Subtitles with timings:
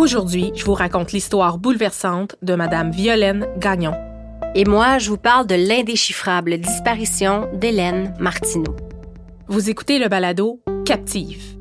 [0.00, 3.92] Aujourd'hui, je vous raconte l'histoire bouleversante de Madame Violaine Gagnon.
[4.54, 8.74] Et moi, je vous parle de l'indéchiffrable disparition d'Hélène Martineau.
[9.48, 11.59] Vous écoutez le balado Captive.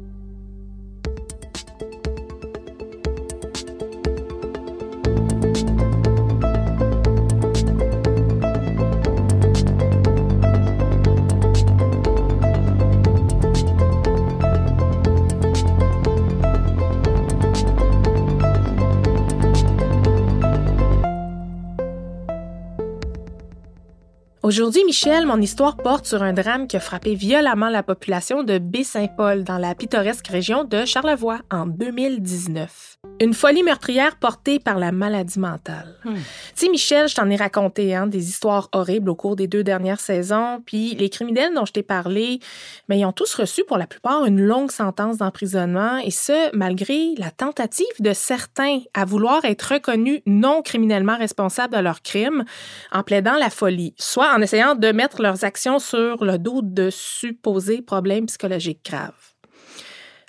[24.49, 28.57] Aujourd'hui, Michel, mon histoire porte sur un drame qui a frappé violemment la population de
[28.57, 32.95] Baie-Saint-Paul dans la pittoresque région de Charlevoix en 2019.
[33.21, 35.99] Une folie meurtrière portée par la maladie mentale.
[36.03, 36.11] Tu
[36.55, 39.99] sais, Michel, je t'en ai raconté hein, des histoires horribles au cours des deux dernières
[39.99, 42.39] saisons, puis les criminels dont je t'ai parlé,
[42.87, 47.13] mais ils ont tous reçu pour la plupart une longue sentence d'emprisonnement, et ce, malgré
[47.19, 52.45] la tentative de certains à vouloir être reconnus non criminellement responsables de leurs crimes
[52.91, 56.89] en plaidant la folie, soit en essayant de mettre leurs actions sur le dos de
[56.89, 59.13] supposés problèmes psychologiques graves.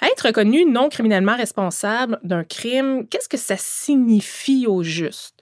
[0.03, 5.37] Être reconnu non criminellement responsable d'un crime, qu'est-ce que ça signifie au juste?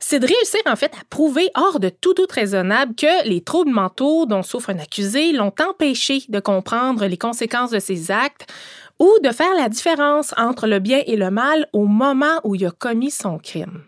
[0.00, 3.70] C'est de réussir en fait à prouver hors de tout doute raisonnable que les troubles
[3.70, 8.52] mentaux dont souffre un accusé l'ont empêché de comprendre les conséquences de ses actes
[8.98, 12.66] ou de faire la différence entre le bien et le mal au moment où il
[12.66, 13.82] a commis son crime.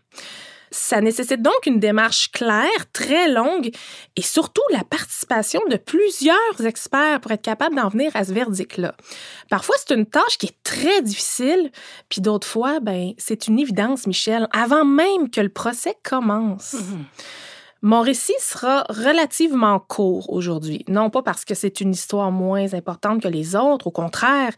[0.77, 3.71] Ça nécessite donc une démarche claire, très longue
[4.15, 8.95] et surtout la participation de plusieurs experts pour être capable d'en venir à ce verdict-là.
[9.49, 11.73] Parfois, c'est une tâche qui est très difficile,
[12.11, 16.77] puis d'autres fois, ben, c'est une évidence, Michel, avant même que le procès commence.
[17.81, 23.23] Mon récit sera relativement court aujourd'hui, non pas parce que c'est une histoire moins importante
[23.23, 24.53] que les autres, au contraire,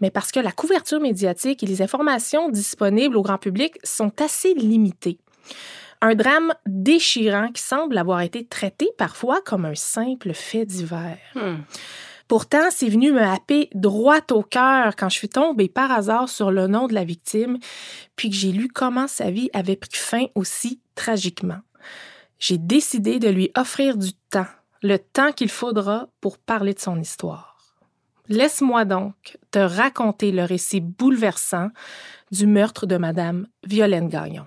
[0.00, 4.54] mais parce que la couverture médiatique et les informations disponibles au grand public sont assez
[4.54, 5.18] limitées.
[6.00, 11.18] Un drame déchirant qui semble avoir été traité parfois comme un simple fait divers.
[12.28, 16.50] Pourtant, c'est venu me happer droit au cœur quand je suis tombée par hasard sur
[16.50, 17.58] le nom de la victime,
[18.16, 21.60] puis que j'ai lu comment sa vie avait pris fin aussi tragiquement.
[22.38, 24.46] J'ai décidé de lui offrir du temps,
[24.82, 27.56] le temps qu'il faudra pour parler de son histoire.
[28.28, 31.68] Laisse-moi donc te raconter le récit bouleversant
[32.30, 34.46] du meurtre de Madame Violaine Gagnon.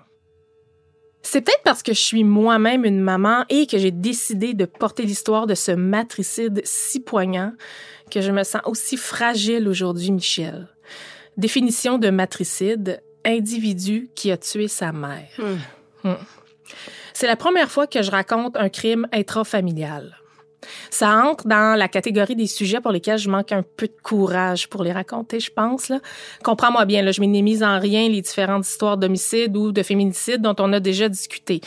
[1.30, 5.02] C'est peut-être parce que je suis moi-même une maman et que j'ai décidé de porter
[5.02, 7.52] l'histoire de ce matricide si poignant
[8.10, 10.68] que je me sens aussi fragile aujourd'hui, Michel.
[11.36, 15.28] Définition de matricide, individu qui a tué sa mère.
[16.02, 16.14] Hmm.
[17.12, 20.16] C'est la première fois que je raconte un crime intrafamilial.
[20.90, 24.68] Ça entre dans la catégorie des sujets pour lesquels je manque un peu de courage
[24.68, 25.92] pour les raconter, je pense.
[26.42, 30.56] Comprends-moi bien, là, je minimise en rien les différentes histoires d'homicide ou de féminicide dont
[30.58, 31.60] on a déjà discuté.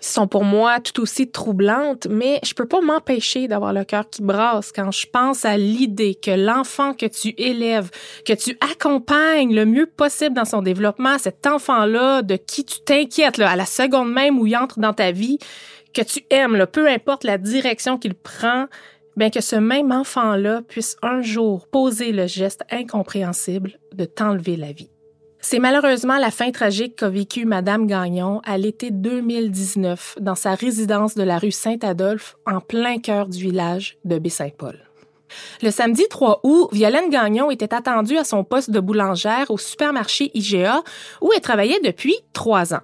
[0.00, 4.08] Ils sont pour moi tout aussi troublantes, mais je peux pas m'empêcher d'avoir le cœur
[4.08, 7.90] qui brasse quand je pense à l'idée que l'enfant que tu élèves,
[8.24, 13.40] que tu accompagnes le mieux possible dans son développement, cet enfant-là de qui tu t'inquiètes
[13.40, 15.38] à la seconde même où il entre dans ta vie,
[15.94, 18.66] que tu aimes, peu importe la direction qu'il prend,
[19.16, 24.72] bien que ce même enfant-là puisse un jour poser le geste incompréhensible de t'enlever la
[24.72, 24.90] vie.
[25.40, 31.14] C'est malheureusement la fin tragique qu'a vécue Madame Gagnon à l'été 2019 dans sa résidence
[31.14, 34.78] de la rue Saint-Adolphe en plein cœur du village de Baie-Saint-Paul.
[35.62, 40.30] Le samedi 3 août, Violaine Gagnon était attendue à son poste de boulangère au supermarché
[40.34, 40.82] IGA
[41.20, 42.82] où elle travaillait depuis trois ans.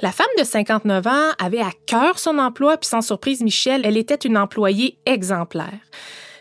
[0.00, 3.96] La femme de 59 ans avait à cœur son emploi, puis sans surprise, Michel, elle
[3.96, 5.80] était une employée exemplaire.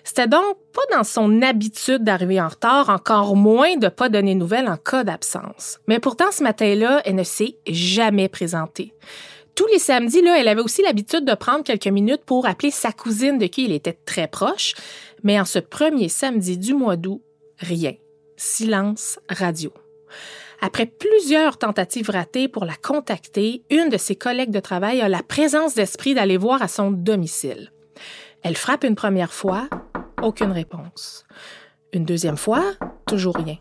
[0.04, 4.70] C'était donc pas dans son habitude d'arriver en retard, encore moins de pas donner nouvelles
[4.70, 5.80] en cas d'absence.
[5.88, 8.94] Mais pourtant, ce matin-là, elle ne s'est jamais présentée.
[9.56, 12.92] Tous les samedis, là, elle avait aussi l'habitude de prendre quelques minutes pour appeler sa
[12.92, 14.76] cousine de qui il était très proche.
[15.24, 17.22] Mais en ce premier samedi du mois d'août,
[17.58, 17.94] rien.
[18.38, 19.74] Silence radio.
[20.62, 25.24] Après plusieurs tentatives ratées pour la contacter, une de ses collègues de travail a la
[25.24, 27.72] présence d'esprit d'aller voir à son domicile.
[28.44, 29.70] Elle frappe une première fois,
[30.22, 31.26] aucune réponse.
[31.94, 32.64] Une deuxième fois,
[33.08, 33.58] toujours rien.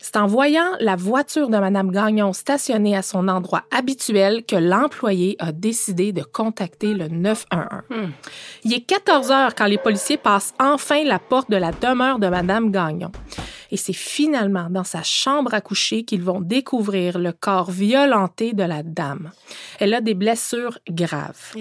[0.00, 5.34] C'est en voyant la voiture de Mme Gagnon stationnée à son endroit habituel que l'employé
[5.40, 7.82] a décidé de contacter le 911.
[7.90, 8.10] Hmm.
[8.62, 12.28] Il est 14 heures quand les policiers passent enfin la porte de la demeure de
[12.28, 13.10] Mme Gagnon.
[13.70, 18.62] Et c'est finalement dans sa chambre à coucher qu'ils vont découvrir le corps violenté de
[18.62, 19.30] la dame.
[19.78, 21.54] Elle a des blessures graves.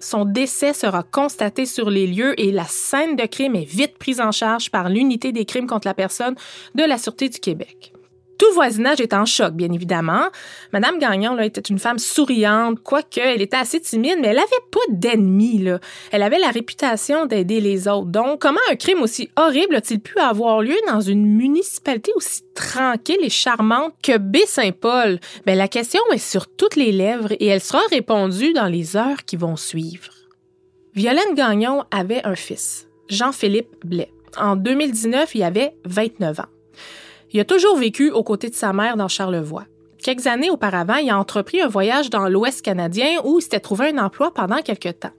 [0.00, 4.20] Son décès sera constaté sur les lieux et la scène de crime est vite prise
[4.20, 6.36] en charge par l'unité des crimes contre la personne
[6.74, 7.92] de la Sûreté du Québec.
[8.38, 10.28] Tout voisinage est en choc, bien évidemment.
[10.72, 14.80] Madame Gagnon était une femme souriante, quoique elle était assez timide, mais elle avait pas
[14.90, 15.64] d'ennemis.
[16.12, 18.06] Elle avait la réputation d'aider les autres.
[18.06, 23.18] Donc, comment un crime aussi horrible a-t-il pu avoir lieu dans une municipalité aussi tranquille
[23.22, 25.18] et charmante que Baie-Saint-Paul?
[25.44, 29.24] Ben, la question est sur toutes les lèvres et elle sera répondue dans les heures
[29.24, 30.12] qui vont suivre.
[30.94, 34.12] Violaine Gagnon avait un fils, Jean-Philippe Blais.
[34.36, 36.57] En 2019, il avait 29 ans.
[37.32, 39.64] Il a toujours vécu aux côtés de sa mère dans Charlevoix.
[40.02, 43.88] Quelques années auparavant, il a entrepris un voyage dans l'Ouest canadien où il s'était trouvé
[43.88, 45.12] un emploi pendant quelques temps.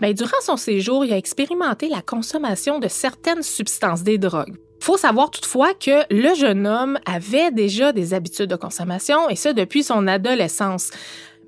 [0.00, 4.56] Mais ben, durant son séjour, il a expérimenté la consommation de certaines substances, des drogues.
[4.80, 9.48] Faut savoir toutefois que le jeune homme avait déjà des habitudes de consommation et ce
[9.48, 10.90] depuis son adolescence.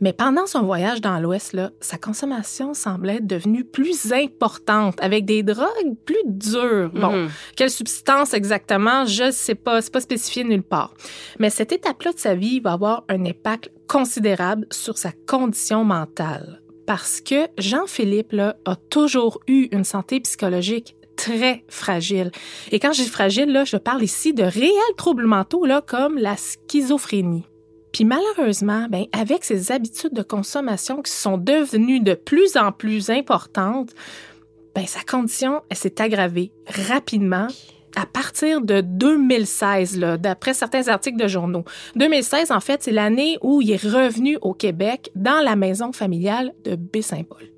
[0.00, 5.42] Mais pendant son voyage dans l'Ouest, sa consommation semblait être devenue plus importante, avec des
[5.42, 6.90] drogues plus dures.
[6.94, 7.30] Bon, mhm.
[7.56, 10.94] quelle substance exactement, je ne sais pas, c'est pas spécifié nulle part.
[11.38, 16.60] Mais cette étape-là de sa vie va avoir un impact considérable sur sa condition mentale.
[16.86, 18.34] Parce que Jean-Philippe
[18.64, 22.30] a toujours eu une santé psychologique très fragile.
[22.70, 26.16] Et quand je dis fragile, là, je parle ici de réels troubles mentaux là, comme
[26.16, 27.44] la schizophrénie.
[27.98, 33.10] Puis malheureusement, ben, avec ces habitudes de consommation qui sont devenues de plus en plus
[33.10, 33.90] importantes,
[34.76, 37.48] ben, sa condition s'est aggravée rapidement
[37.96, 41.64] à partir de 2016, d'après certains articles de journaux.
[41.96, 46.54] 2016, en fait, c'est l'année où il est revenu au Québec dans la maison familiale
[46.62, 47.48] de Baie-Saint-Paul.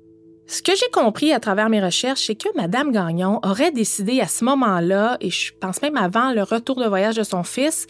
[0.47, 4.27] Ce que j'ai compris à travers mes recherches, c'est que Madame Gagnon aurait décidé à
[4.27, 7.85] ce moment-là, et je pense même avant le retour de voyage de son fils,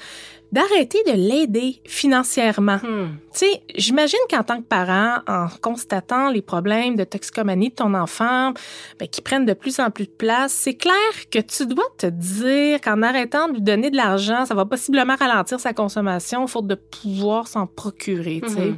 [0.52, 2.78] d'arrêter de l'aider financièrement.
[2.78, 3.18] Hmm.
[3.34, 7.94] Tu sais, j'imagine qu'en tant que parent, en constatant les problèmes de toxicomanie de ton
[7.94, 8.54] enfant,
[9.00, 10.94] ben, qui prennent de plus en plus de place, c'est clair
[11.32, 15.16] que tu dois te dire qu'en arrêtant de lui donner de l'argent, ça va possiblement
[15.16, 18.70] ralentir sa consommation, faute de pouvoir s'en procurer, tu sais.
[18.72, 18.78] Hmm.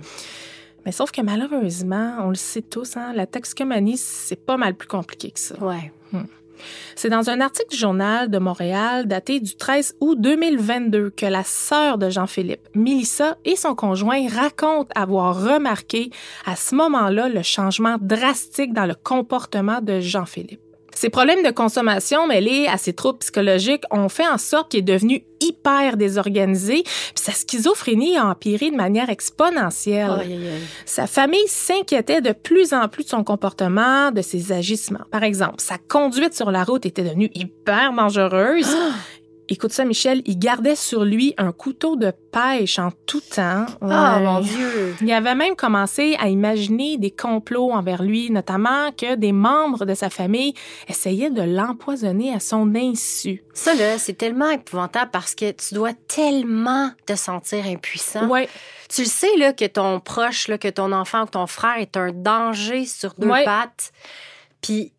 [0.85, 4.87] Mais sauf que malheureusement, on le sait tous, hein, la toxicomanie, c'est pas mal plus
[4.87, 5.55] compliqué que ça.
[5.63, 5.91] Ouais.
[6.11, 6.23] Hmm.
[6.95, 11.43] C'est dans un article du journal de Montréal daté du 13 août 2022 que la
[11.43, 16.09] sœur de Jean-Philippe, Milissa, et son conjoint racontent avoir remarqué
[16.45, 20.62] à ce moment-là le changement drastique dans le comportement de Jean-Philippe.
[20.95, 24.83] Ses problèmes de consommation mêlés à ses troubles psychologiques ont fait en sorte qu'il est
[24.83, 30.11] devenu hyper désorganisé, puis sa schizophrénie a empiré de manière exponentielle.
[30.85, 35.05] Sa famille s'inquiétait de plus en plus de son comportement, de ses agissements.
[35.11, 38.73] Par exemple, sa conduite sur la route était devenue hyper dangereuse.
[38.73, 38.93] Ah!
[39.49, 43.65] Écoute ça, Michel, il gardait sur lui un couteau de pêche en tout temps.
[43.81, 44.95] Oh mon Dieu!
[45.01, 49.93] Il avait même commencé à imaginer des complots envers lui, notamment que des membres de
[49.93, 50.53] sa famille
[50.87, 53.43] essayaient de l'empoisonner à son insu.
[53.53, 58.27] Ça, là, c'est tellement épouvantable parce que tu dois tellement te sentir impuissant.
[58.27, 58.47] Ouais.
[58.89, 61.97] Tu le sais, là, que ton proche, là, que ton enfant ou ton frère est
[61.97, 63.91] un danger sur deux pattes.
[64.61, 64.92] Puis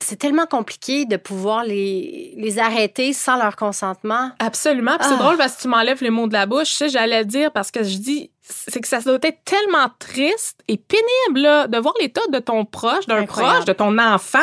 [0.00, 4.30] c'est tellement compliqué de pouvoir les, les arrêter sans leur consentement.
[4.38, 4.96] Absolument.
[5.00, 5.16] c'est ah.
[5.16, 6.70] drôle parce que tu m'enlèves les mots de la bouche.
[6.70, 10.60] Tu sais, j'allais dire parce que je dis, c'est que ça doit être tellement triste
[10.68, 14.38] et pénible là, de voir l'état de ton proche, d'un proche, de ton enfant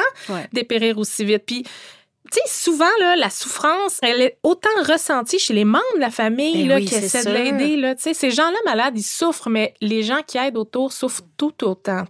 [0.53, 1.43] dépérir aussi vite.
[1.45, 1.65] Puis
[2.31, 6.11] tu sais, souvent, là, la souffrance, elle est autant ressentie chez les membres de la
[6.11, 7.75] famille Ben là, oui, qui essaient de l'aider.
[7.75, 7.95] là.
[7.97, 12.03] Ces gens-là malades, ils souffrent, mais les gens qui aident autour souffrent tout autant.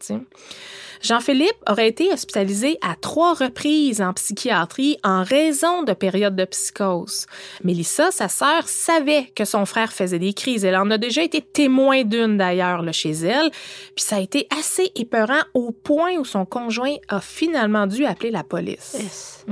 [1.02, 7.26] Jean-Philippe aurait été hospitalisé à trois reprises en psychiatrie en raison de périodes de psychose.
[7.64, 10.64] Mélissa, sa sœur, savait que son frère faisait des crises.
[10.64, 13.50] Elle en a déjà été témoin d'une d'ailleurs chez elle.
[13.96, 18.30] Puis ça a été assez épeurant au point où son conjoint a finalement dû appeler
[18.30, 18.96] la police.
[19.00, 19.46] Yes.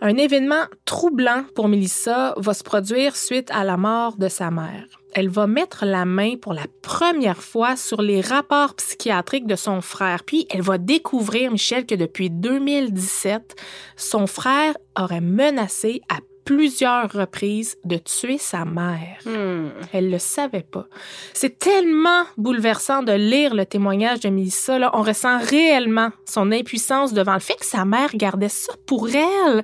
[0.00, 4.86] Un événement troublant pour Mélissa va se produire suite à la mort de sa mère.
[5.14, 9.80] Elle va mettre la main pour la première fois sur les rapports psychiatriques de son
[9.80, 13.56] frère, puis elle va découvrir, Michel, que depuis 2017,
[13.96, 19.18] son frère aurait menacé à plusieurs reprises de tuer sa mère.
[19.26, 19.68] Hmm.
[19.92, 20.86] Elle le savait pas.
[21.34, 24.78] C'est tellement bouleversant de lire le témoignage de Mélissa.
[24.78, 24.90] Là.
[24.94, 29.62] On ressent réellement son impuissance devant le fait que sa mère gardait ça pour elle.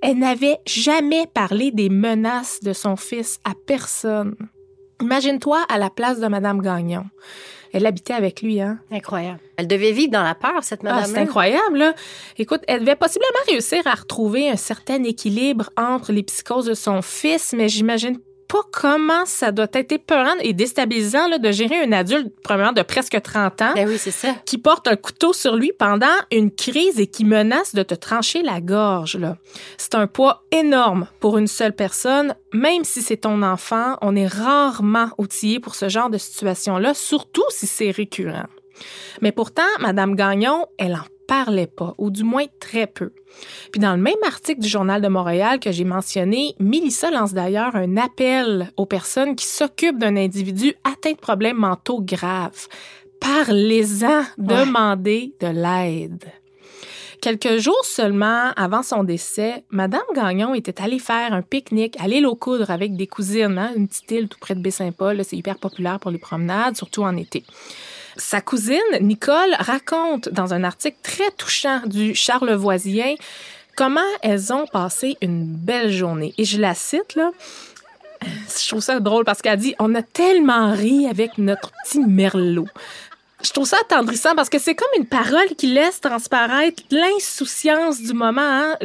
[0.00, 4.34] Elle n'avait jamais parlé des menaces de son fils à personne.
[5.02, 7.04] Imagine-toi à la place de Madame Gagnon.
[7.74, 8.78] Elle habitait avec lui, hein?
[8.92, 9.40] Incroyable.
[9.56, 11.10] Elle devait vivre dans la peur, cette Ah, madame.
[11.12, 11.94] c'est incroyable, là.
[12.38, 17.02] Écoute, elle devait possiblement réussir à retrouver un certain équilibre entre les psychoses de son
[17.02, 21.92] fils, mais j'imagine pas comment ça doit être épeurant et déstabilisant là, de gérer un
[21.92, 24.34] adulte, premièrement, de presque 30 ans, Ben oui, c'est ça.
[24.46, 28.42] qui porte un couteau sur lui pendant une crise et qui menace de te trancher
[28.42, 29.16] la gorge.
[29.16, 29.36] là.
[29.78, 32.34] C'est un poids énorme pour une seule personne.
[32.52, 37.44] Même si c'est ton enfant, on est rarement outillé pour ce genre de situation-là, surtout
[37.50, 38.46] si c'est récurrent.
[39.20, 43.12] Mais pourtant, Madame Gagnon, elle en parlait pas, ou du moins très peu.
[43.72, 47.74] Puis dans le même article du Journal de Montréal que j'ai mentionné, Mélissa lance d'ailleurs
[47.76, 52.68] un appel aux personnes qui s'occupent d'un individu atteint de problèmes mentaux graves.
[53.20, 56.24] Parlez-en, demandez de l'aide.
[57.24, 62.26] Quelques jours seulement avant son décès, Madame Gagnon était allée faire un pique-nique à l'île
[62.26, 65.24] aux Coudres avec des cousines, hein, une petite île tout près de Baie-Saint-Paul.
[65.24, 67.42] C'est hyper populaire pour les promenades, surtout en été.
[68.16, 73.14] Sa cousine, Nicole, raconte dans un article très touchant du Charlevoisien
[73.76, 76.32] comment elles ont passé une belle journée.
[76.38, 77.30] Et je la cite, là.
[78.22, 82.68] Je trouve ça drôle parce qu'elle dit On a tellement ri avec notre petit merlot.
[83.42, 88.14] Je trouve ça attendrissant parce que c'est comme une parole qui laisse transparaître l'insouciance du
[88.14, 88.76] moment, hein,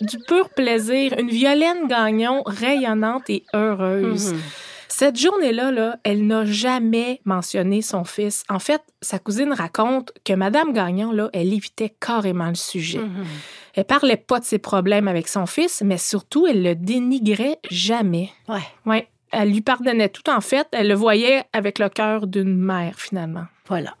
[0.00, 4.32] du pur plaisir, une Violaine Gagnon rayonnante et heureuse.
[4.32, 4.40] Mhm.
[4.98, 8.42] Cette journée-là, là, elle n'a jamais mentionné son fils.
[8.48, 12.98] En fait, sa cousine raconte que Madame Gagnon, là, elle évitait carrément le sujet.
[12.98, 13.24] Mhm.
[13.74, 18.30] Elle parlait pas de ses problèmes avec son fils, mais surtout, elle le dénigrait jamais.
[18.48, 18.66] Ouais.
[18.86, 20.66] Ouais, elle lui pardonnait tout en fait.
[20.72, 23.44] Elle le voyait avec le cœur d'une mère, finalement.
[23.68, 23.94] Voilà.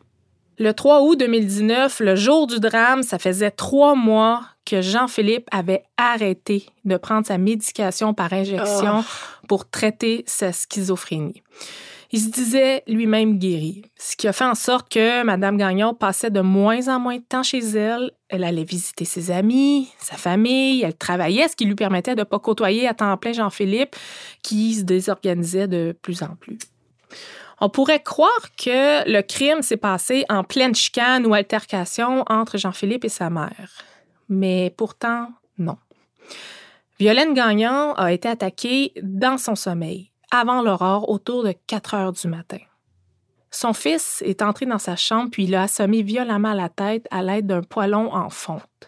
[0.60, 5.84] Le 3 août 2019, le jour du drame, ça faisait trois mois que Jean-Philippe avait
[5.96, 9.04] arrêté de prendre sa médication par injection
[9.46, 11.44] pour traiter sa schizophrénie.
[12.10, 16.30] Il se disait lui-même guéri, ce qui a fait en sorte que Mme Gagnon passait
[16.30, 18.10] de moins en moins de temps chez elle.
[18.28, 22.24] Elle allait visiter ses amis, sa famille, elle travaillait, ce qui lui permettait de ne
[22.24, 23.94] pas côtoyer à temps plein Jean-Philippe,
[24.42, 26.58] qui se désorganisait de plus en plus.
[27.60, 33.04] On pourrait croire que le crime s'est passé en pleine chicane ou altercation entre Jean-Philippe
[33.04, 33.70] et sa mère.
[34.28, 35.76] Mais pourtant, non.
[36.98, 42.28] Violaine Gagnon a été attaquée dans son sommeil, avant l'aurore, autour de 4 heures du
[42.28, 42.58] matin.
[43.50, 47.22] Son fils est entré dans sa chambre puis il l'a assommé violemment la tête à
[47.22, 48.87] l'aide d'un poêlon en fonte.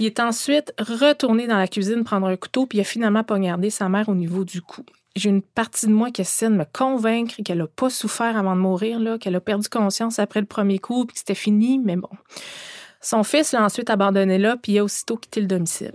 [0.00, 3.70] Il est ensuite retourné dans la cuisine prendre un couteau puis il a finalement poignardé
[3.70, 4.84] sa mère au niveau du cou.
[5.16, 8.54] J'ai une partie de moi qui essaie de me convaincre qu'elle n'a pas souffert avant
[8.54, 11.78] de mourir, là, qu'elle a perdu conscience après le premier coup puis que c'était fini,
[11.78, 12.10] mais bon.
[13.00, 15.94] Son fils l'a ensuite abandonné là puis il a aussitôt quitté le domicile.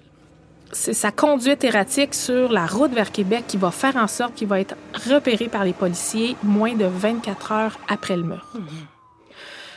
[0.72, 4.48] C'est sa conduite erratique sur la route vers Québec qui va faire en sorte qu'il
[4.48, 4.76] va être
[5.08, 8.58] repéré par les policiers moins de 24 heures après le meurtre.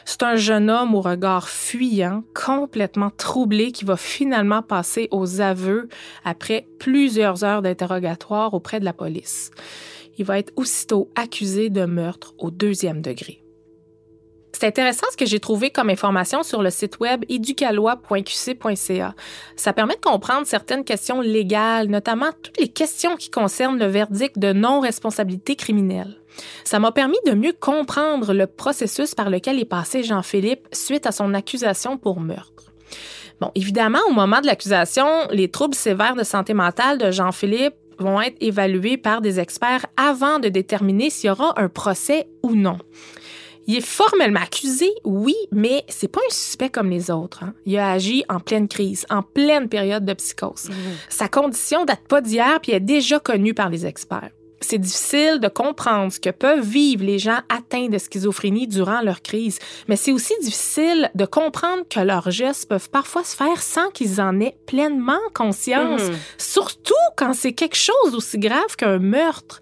[0.08, 5.88] C'est un jeune homme au regard fuyant, complètement troublé, qui va finalement passer aux aveux
[6.24, 9.50] après plusieurs heures d'interrogatoire auprès de la police.
[10.16, 13.45] Il va être aussitôt accusé de meurtre au deuxième degré.
[14.58, 19.14] C'est intéressant ce que j'ai trouvé comme information sur le site web éducalois.qc.ca.
[19.54, 24.38] Ça permet de comprendre certaines questions légales, notamment toutes les questions qui concernent le verdict
[24.38, 26.16] de non-responsabilité criminelle.
[26.64, 31.12] Ça m'a permis de mieux comprendre le processus par lequel est passé Jean-Philippe suite à
[31.12, 32.72] son accusation pour meurtre.
[33.42, 38.22] Bon, évidemment, au moment de l'accusation, les troubles sévères de santé mentale de Jean-Philippe vont
[38.22, 42.78] être évalués par des experts avant de déterminer s'il y aura un procès ou non.
[43.66, 47.42] Il est formellement accusé, oui, mais c'est pas un suspect comme les autres.
[47.42, 47.54] Hein.
[47.64, 50.68] Il a agi en pleine crise, en pleine période de psychose.
[50.68, 50.74] Mmh.
[51.08, 55.48] Sa condition date pas d'hier, puis est déjà connue par les experts c'est difficile de
[55.48, 59.58] comprendre ce que peuvent vivre les gens atteints de schizophrénie durant leur crise,
[59.88, 64.20] mais c'est aussi difficile de comprendre que leurs gestes peuvent parfois se faire sans qu'ils
[64.20, 66.16] en aient pleinement conscience, mhm.
[66.38, 69.60] surtout quand c'est quelque chose aussi grave qu'un meurtre.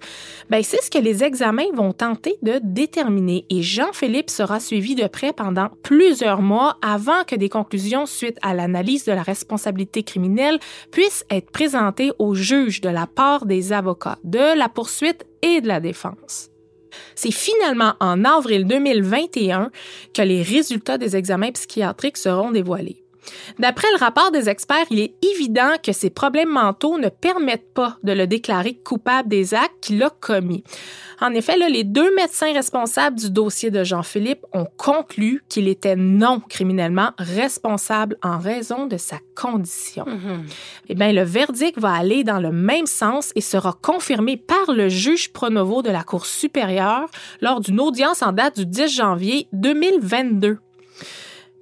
[0.51, 5.07] Ben, c'est ce que les examens vont tenter de déterminer et Jean-Philippe sera suivi de
[5.07, 10.59] près pendant plusieurs mois avant que des conclusions suite à l'analyse de la responsabilité criminelle
[10.91, 15.69] puissent être présentées au juge de la part des avocats de la poursuite et de
[15.69, 16.51] la défense.
[17.15, 19.71] C'est finalement en avril 2021
[20.13, 23.04] que les résultats des examens psychiatriques seront dévoilés.
[23.59, 27.97] D'après le rapport des experts, il est évident que ses problèmes mentaux ne permettent pas
[28.03, 30.65] de le déclarer coupable des actes qu'il a commis.
[31.21, 36.41] En effet, les deux médecins responsables du dossier de Jean-Philippe ont conclu qu'il était non
[36.41, 40.05] criminellement responsable en raison de sa condition.
[40.05, 40.53] Mm-hmm.
[40.89, 44.89] Eh bien, le verdict va aller dans le même sens et sera confirmé par le
[44.89, 47.09] juge Pronovo de la Cour supérieure
[47.41, 50.59] lors d'une audience en date du 10 janvier 2022.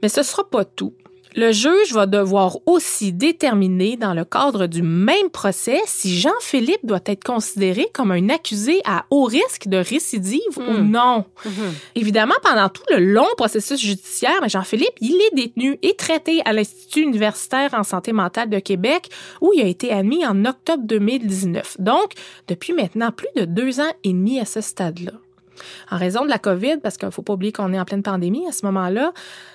[0.03, 0.95] Mais ce sera pas tout.
[1.35, 7.01] Le juge va devoir aussi déterminer dans le cadre du même procès si Jean-Philippe doit
[7.07, 10.91] être considéré comme un accusé à haut risque de récidive ou hmm.
[10.91, 11.25] non.
[11.45, 11.71] Hmm.
[11.95, 17.03] Évidemment, pendant tout le long processus judiciaire, Jean-Philippe, il est détenu et traité à l'Institut
[17.03, 19.09] universitaire en santé mentale de Québec
[19.41, 21.77] où il a été admis en octobre 2019.
[21.79, 22.13] Donc,
[22.49, 25.13] depuis maintenant plus de deux ans et demi à ce stade-là.
[25.91, 28.03] En raison de la COVID, parce qu'il ne faut pas oublier qu'on est en pleine
[28.03, 29.13] pandémie à ce moment-là,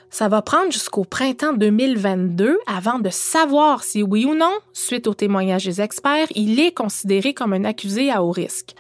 [0.10, 5.14] ça va prendre jusqu'au printemps 2022 avant de savoir si oui ou non, suite au
[5.14, 8.74] témoignage des experts, il est considéré comme un accusé à haut risque.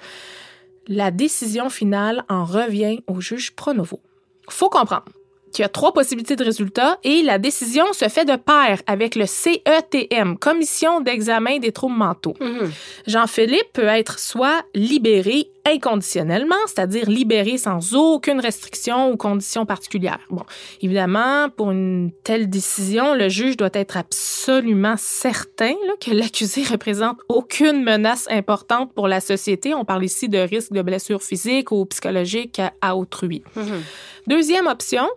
[0.87, 3.99] La décision finale en revient au juge Pronovo.
[4.49, 5.05] Faut comprendre
[5.51, 9.15] qu'il y a trois possibilités de résultats et la décision se fait de pair avec
[9.15, 12.35] le CETM, Commission d'examen des troubles mentaux.
[12.39, 12.71] Mhm.
[13.07, 20.19] Jean-Philippe peut être soit libéré inconditionnellement, c'est-à-dire libéré sans aucune restriction ou condition particulière.
[20.29, 20.43] Bon,
[20.81, 27.83] évidemment, pour une telle décision, le juge doit être absolument certain que l'accusé représente aucune
[27.83, 29.73] menace importante pour la société.
[29.73, 33.43] On parle ici de risque de blessure physique ou psychologique à autrui.
[33.55, 33.81] Mhm.
[34.27, 35.07] Deuxième option,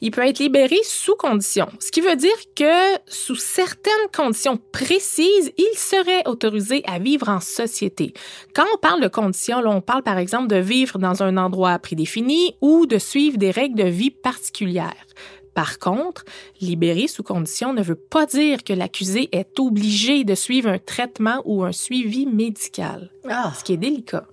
[0.00, 5.52] il peut être libéré sous condition, ce qui veut dire que sous certaines conditions précises,
[5.56, 8.14] il serait autorisé à vivre en société.
[8.54, 12.56] Quand on parle de conditions, on parle par exemple de vivre dans un endroit prédéfini
[12.60, 15.06] ou de suivre des règles de vie particulières.
[15.54, 16.24] Par contre,
[16.60, 21.42] libéré sous condition ne veut pas dire que l'accusé est obligé de suivre un traitement
[21.44, 23.52] ou un suivi médical, ah.
[23.56, 24.26] ce qui est délicat.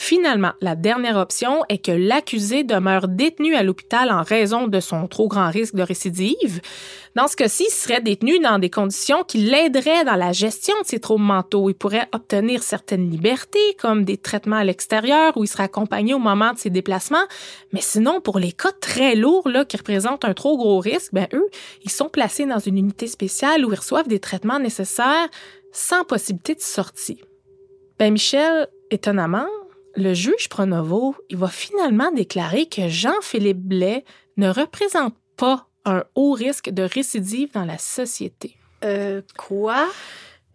[0.00, 5.08] Finalement, la dernière option est que l'accusé demeure détenu à l'hôpital en raison de son
[5.08, 6.60] trop grand risque de récidive.
[7.16, 10.86] Dans ce cas-ci, il serait détenu dans des conditions qui l'aideraient dans la gestion de
[10.86, 11.68] ses troubles mentaux.
[11.68, 16.20] Il pourrait obtenir certaines libertés, comme des traitements à l'extérieur, où il serait accompagné au
[16.20, 17.26] moment de ses déplacements.
[17.72, 21.26] Mais sinon, pour les cas très lourds, là, qui représentent un trop gros risque, ben,
[21.32, 21.48] eux,
[21.82, 25.28] ils sont placés dans une unité spéciale où ils reçoivent des traitements nécessaires
[25.72, 27.20] sans possibilité de sortie.
[27.98, 29.48] Ben, Michel, étonnamment,
[29.96, 34.04] le juge Pronovo, il va finalement déclarer que Jean-Philippe Blais
[34.36, 38.56] ne représente pas un haut risque de récidive dans la société.
[38.84, 39.88] Euh, quoi?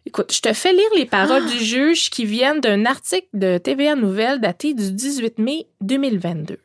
[0.06, 3.96] Écoute, je te fais lire les paroles du juge qui viennent d'un article de TVA
[3.96, 6.58] Nouvelle daté du 18 mai 2022.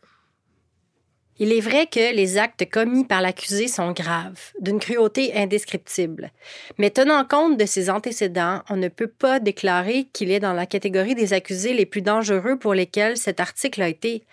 [1.40, 6.32] Il est vrai que les actes commis par l'accusé sont graves, d'une cruauté indescriptible.
[6.78, 10.66] Mais tenant compte de ses antécédents, on ne peut pas déclarer qu'il est dans la
[10.66, 14.24] catégorie des accusés les plus dangereux pour lesquels cet article a été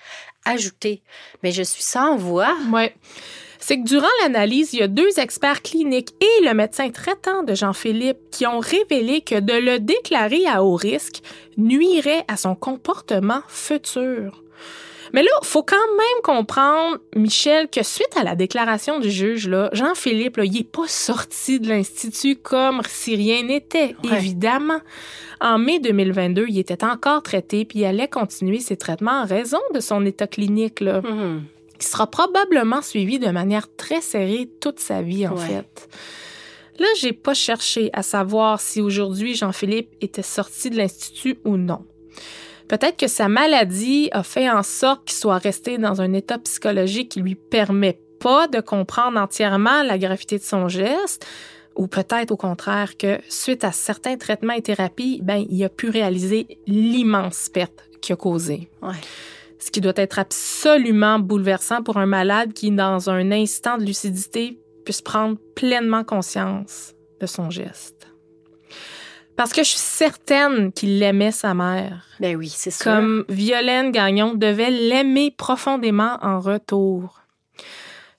[0.46, 1.04] ajouté.
[1.44, 2.56] Mais je suis sans voix.
[3.60, 7.56] C'est que durant l'analyse, il y a deux experts cliniques et le médecin traitant de
[7.56, 11.22] Jean-Philippe qui ont révélé que de le déclarer à haut risque
[11.58, 14.44] nuirait à son comportement futur.
[15.13, 20.39] Mais là, faut quand même comprendre, Michel, que suite à la déclaration du juge, Jean-Philippe,
[20.44, 24.80] il n'est pas sorti de l'Institut comme si rien n'était, évidemment.
[25.41, 29.60] En mai 2022, il était encore traité, puis il allait continuer ses traitements en raison
[29.74, 30.80] de son état clinique.
[30.80, 31.02] Là.
[31.02, 31.39] Mm-hmm.
[31.80, 35.89] Il sera probablement suivi de manière très serrée toute sa vie, en fait.
[36.80, 41.86] Là, j'ai pas cherché à savoir si aujourd'hui Jean-Philippe était sorti de l'Institut ou non.
[42.67, 47.10] Peut-être que sa maladie a fait en sorte qu'il soit resté dans un état psychologique
[47.10, 51.25] qui lui permet pas de comprendre entièrement la gravité de son geste,
[51.75, 55.89] ou peut-être au contraire que suite à certains traitements et thérapies, ben il a pu
[55.89, 58.69] réaliser l'immense perte qu'il a causée.
[59.60, 64.60] Ce qui doit être absolument bouleversant pour un malade qui, dans un instant de lucidité,
[64.86, 68.08] puisse prendre pleinement conscience de son geste.
[69.38, 72.06] Parce que je suis certaine qu'il aimait sa mère.
[72.19, 72.84] Ben oui, c'est sûr.
[72.84, 77.21] Comme Violaine Gagnon devait l'aimer profondément en retour.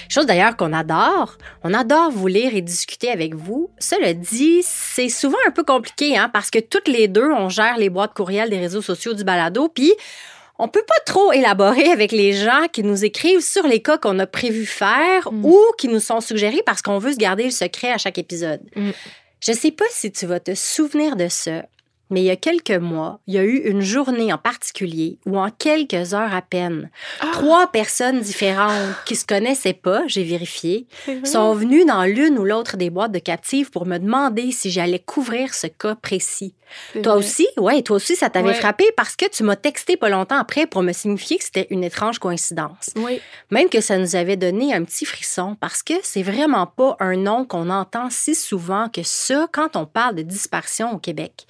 [0.08, 1.36] Chose d'ailleurs qu'on adore.
[1.62, 3.70] On adore vous lire et discuter avec vous.
[3.78, 7.76] Cela dit, c'est souvent un peu compliqué, hein, parce que toutes les deux, on gère
[7.76, 9.92] les boîtes courriels des réseaux sociaux du balado, puis
[10.58, 14.18] on peut pas trop élaborer avec les gens qui nous écrivent sur les cas qu'on
[14.20, 15.44] a prévu faire mm.
[15.44, 18.60] ou qui nous sont suggérés parce qu'on veut se garder le secret à chaque épisode.
[18.76, 18.90] Mm.
[19.46, 21.66] Je sais pas si tu vas te souvenir de ça,
[22.14, 25.36] mais il y a quelques mois, il y a eu une journée en particulier où
[25.36, 27.30] en quelques heures à peine, ah!
[27.32, 30.86] trois personnes différentes qui se connaissaient pas, j'ai vérifié,
[31.24, 35.00] sont venues dans l'une ou l'autre des boîtes de captives pour me demander si j'allais
[35.00, 36.54] couvrir ce cas précis.
[37.02, 40.38] Toi aussi, ouais, toi aussi, ça t'avait frappé parce que tu m'as texté pas longtemps
[40.38, 42.90] après pour me signifier que c'était une étrange coïncidence.
[42.96, 43.20] Oui.
[43.50, 47.16] Même que ça nous avait donné un petit frisson parce que c'est vraiment pas un
[47.16, 51.46] nom qu'on entend si souvent que ça quand on parle de disparition au Québec.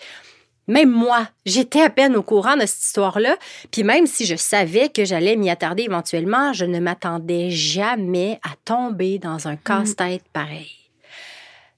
[0.66, 3.36] Même moi, j'étais à peine au courant de cette histoire-là,
[3.70, 8.50] puis même si je savais que j'allais m'y attarder éventuellement, je ne m'attendais jamais à
[8.64, 9.62] tomber dans un mm.
[9.64, 10.70] casse-tête pareil.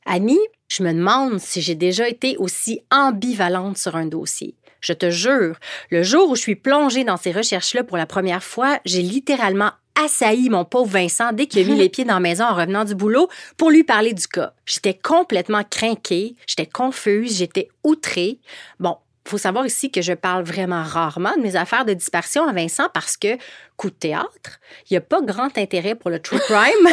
[0.04, 4.54] Annie, je me demande si j'ai déjà été aussi ambivalente sur un dossier.
[4.80, 5.56] Je te jure,
[5.90, 9.72] le jour où je suis plongée dans ces recherches-là pour la première fois, j'ai littéralement
[10.04, 12.84] assailli mon pauvre Vincent dès qu'il a mis les pieds dans la maison en revenant
[12.84, 14.52] du boulot pour lui parler du cas.
[14.64, 18.38] J'étais complètement craquée, j'étais confuse, j'étais outrée.
[18.78, 22.52] Bon, faut savoir ici que je parle vraiment rarement de mes affaires de dispersion à
[22.52, 23.36] Vincent parce que,
[23.76, 26.88] coup de théâtre, il n'y a pas grand intérêt pour le true crime,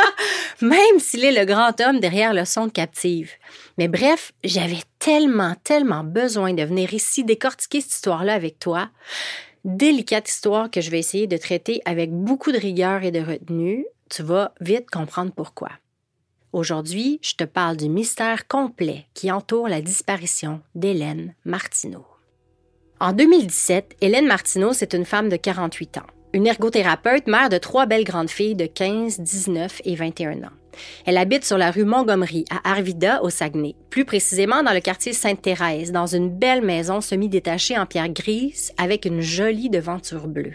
[0.60, 3.30] même s'il est le grand homme derrière le son de captive.
[3.78, 8.88] Mais bref, j'avais tellement, tellement besoin de venir ici décortiquer cette histoire-là avec toi.
[9.64, 13.84] Délicate histoire que je vais essayer de traiter avec beaucoup de rigueur et de retenue.
[14.08, 15.68] Tu vas vite comprendre pourquoi.
[16.52, 22.06] Aujourd'hui, je te parle du mystère complet qui entoure la disparition d'Hélène Martineau.
[23.00, 27.86] En 2017, Hélène Martineau, c'est une femme de 48 ans, une ergothérapeute, mère de trois
[27.86, 30.52] belles grandes filles de 15, 19 et 21 ans.
[31.04, 35.12] Elle habite sur la rue Montgomery, à Arvida, au Saguenay, plus précisément dans le quartier
[35.12, 40.54] Sainte-Thérèse, dans une belle maison semi-détachée en pierre grise avec une jolie devanture bleue.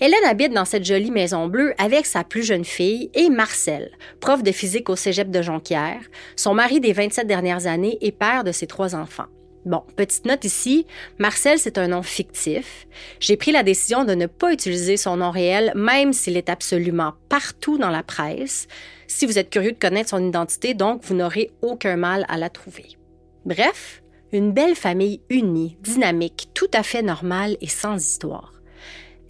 [0.00, 4.44] Hélène habite dans cette jolie maison bleue avec sa plus jeune fille et Marcel, prof
[4.44, 6.00] de physique au cégep de Jonquière,
[6.36, 9.26] son mari des 27 dernières années et père de ses trois enfants.
[9.68, 10.86] Bon, petite note ici,
[11.18, 12.86] Marcel, c'est un nom fictif.
[13.20, 17.12] J'ai pris la décision de ne pas utiliser son nom réel, même s'il est absolument
[17.28, 18.66] partout dans la presse.
[19.08, 22.48] Si vous êtes curieux de connaître son identité, donc, vous n'aurez aucun mal à la
[22.48, 22.96] trouver.
[23.44, 24.02] Bref,
[24.32, 28.54] une belle famille unie, dynamique, tout à fait normale et sans histoire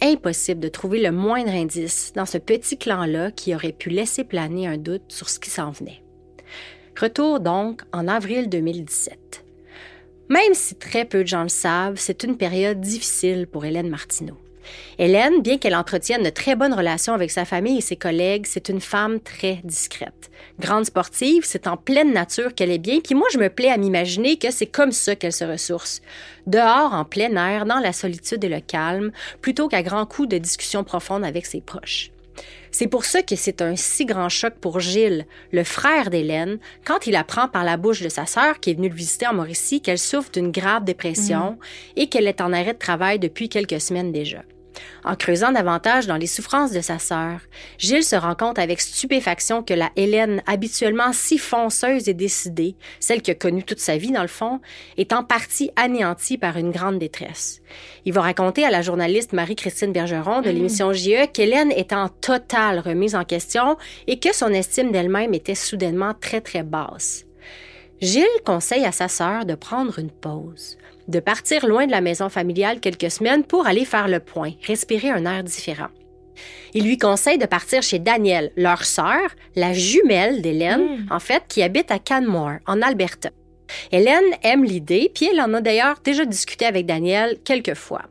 [0.01, 4.65] impossible de trouver le moindre indice dans ce petit clan-là qui aurait pu laisser planer
[4.65, 6.01] un doute sur ce qui s'en venait.
[6.97, 9.43] Retour donc en avril 2017.
[10.29, 14.37] Même si très peu de gens le savent, c'est une période difficile pour Hélène Martineau.
[14.99, 18.69] Hélène, bien qu'elle entretienne de très bonnes relations avec sa famille et ses collègues, c'est
[18.69, 20.29] une femme très discrète.
[20.59, 23.77] Grande sportive, c'est en pleine nature qu'elle est bien, puis moi je me plais à
[23.77, 26.03] m'imaginer que c'est comme ça qu'elle se ressource.
[26.45, 29.11] Dehors, en plein air, dans la solitude et le calme,
[29.41, 32.11] plutôt qu'à grands coups de discussions profondes avec ses proches.
[32.71, 37.07] C'est pour ça que c'est un si grand choc pour Gilles, le frère d'Hélène, quand
[37.07, 39.81] il apprend par la bouche de sa sœur, qui est venue le visiter en Mauricie,
[39.81, 41.57] qu'elle souffre d'une grave dépression mm.
[41.97, 44.43] et qu'elle est en arrêt de travail depuis quelques semaines déjà.
[45.03, 47.39] En creusant davantage dans les souffrances de sa sœur,
[47.77, 53.21] Gilles se rend compte avec stupéfaction que la Hélène, habituellement si fonceuse et décidée, celle
[53.21, 54.59] qui a connu toute sa vie dans le fond,
[54.97, 57.61] est en partie anéantie par une grande détresse.
[58.05, 60.53] Il va raconter à la journaliste Marie-Christine Bergeron de mm.
[60.53, 63.77] l'émission JE qu'Hélène est en totale remise en question
[64.07, 67.25] et que son estime d'elle-même était soudainement très très basse.
[68.01, 70.77] Gilles conseille à sa sœur de prendre une pause,
[71.09, 75.09] de partir loin de la maison familiale quelques semaines pour aller faire le point, respirer
[75.09, 75.87] un air différent.
[76.73, 81.07] Il lui conseille de partir chez Danielle, leur sœur, la jumelle d'Hélène, hmm.
[81.11, 83.29] en fait, qui habite à Canmore, en Alberta.
[83.91, 88.03] Hélène aime l'idée, puis elle en a d'ailleurs déjà discuté avec Daniel quelques fois.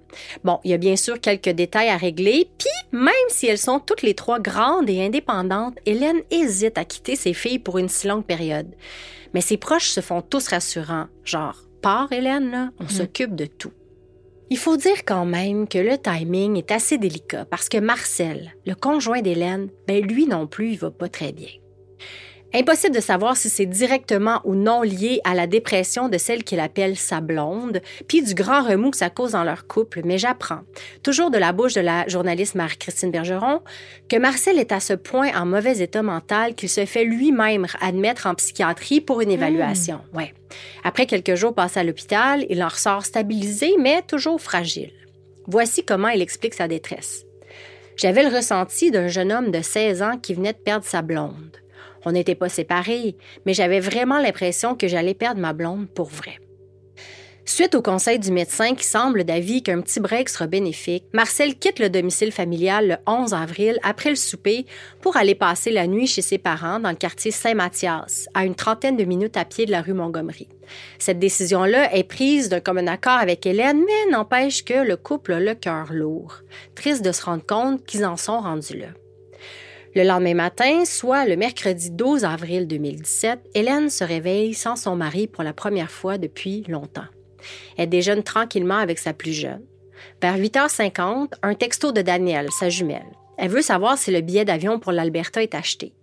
[0.45, 3.81] Bon, il y a bien sûr quelques détails à régler, puis même si elles sont
[3.81, 8.07] toutes les trois grandes et indépendantes, Hélène hésite à quitter ses filles pour une si
[8.07, 8.73] longue période.
[9.35, 12.89] Mais ses proches se font tous rassurants, genre, pars Hélène, on mm.
[12.89, 13.73] s'occupe de tout.
[14.51, 18.75] Il faut dire quand même que le timing est assez délicat parce que Marcel, le
[18.75, 21.51] conjoint d'Hélène, ben lui non plus, il va pas très bien.
[22.55, 26.61] Impossible de savoir si c'est directement ou non lié à la dépression de celle qu'il
[26.61, 30.61] appelle sa blonde, puis du grand remous que ça cause dans leur couple, mais j'apprends,
[31.03, 33.61] toujours de la bouche de la journaliste Marie-Christine Bergeron,
[34.09, 38.27] que Marcel est à ce point en mauvais état mental qu'il se fait lui-même admettre
[38.27, 40.01] en psychiatrie pour une évaluation.
[40.13, 40.17] Hmm.
[40.17, 40.35] Ouais.
[40.85, 44.93] Après quelques jours passés à l'hôpital, il en ressort stabilisé, mais toujours fragile.
[45.47, 47.27] Voici comment il explique sa détresse.
[47.97, 51.58] J'avais le ressenti d'un jeune homme de 16 ans qui venait de perdre sa blonde.
[52.05, 56.39] On n'était pas séparés, mais j'avais vraiment l'impression que j'allais perdre ma blonde pour vrai.
[57.49, 61.79] Suite au conseil du médecin qui semble d'avis qu'un petit break sera bénéfique, Marcel quitte
[61.79, 64.67] le domicile familial le 11 avril après le souper
[65.01, 68.99] pour aller passer la nuit chez ses parents dans le quartier Saint-Mathias, à une trentaine
[68.99, 70.47] de minutes à pied de la rue Montgomery.
[70.99, 75.41] Cette décision-là est prise d'un commun accord avec Hélène, mais n'empêche que le couple a
[75.41, 76.43] le cœur lourd,
[76.75, 78.89] triste de se rendre compte qu'ils en sont rendus là.
[79.95, 85.27] Le lendemain matin, soit le mercredi 12 avril 2017, Hélène se réveille sans son mari
[85.27, 87.07] pour la première fois depuis longtemps.
[87.77, 89.63] Elle déjeune tranquillement avec sa plus jeune.
[90.21, 93.07] Vers 8h50, un texto de Danielle, sa jumelle.
[93.39, 95.95] Elle veut savoir si le billet d'avion pour l'Alberta est acheté.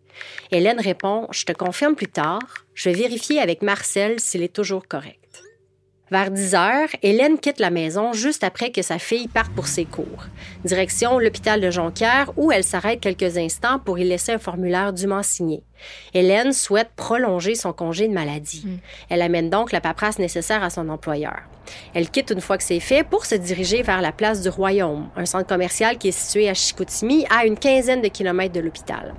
[0.52, 2.66] Hélène répond Je te confirme plus tard.
[2.74, 5.25] Je vais vérifier avec Marcel s'il est toujours correct.
[6.12, 9.86] Vers 10 heures, Hélène quitte la maison juste après que sa fille parte pour ses
[9.86, 10.26] cours.
[10.64, 15.24] Direction l'hôpital de Jonquière où elle s'arrête quelques instants pour y laisser un formulaire dûment
[15.24, 15.64] signé.
[16.14, 18.66] Hélène souhaite prolonger son congé de maladie.
[18.68, 18.78] Hmm.
[19.10, 21.40] Elle amène donc la paperasse nécessaire à son employeur.
[21.96, 25.10] Elle quitte une fois que c'est fait pour se diriger vers la place du Royaume,
[25.16, 29.16] un centre commercial qui est situé à Chicoutimi, à une quinzaine de kilomètres de l'hôpital.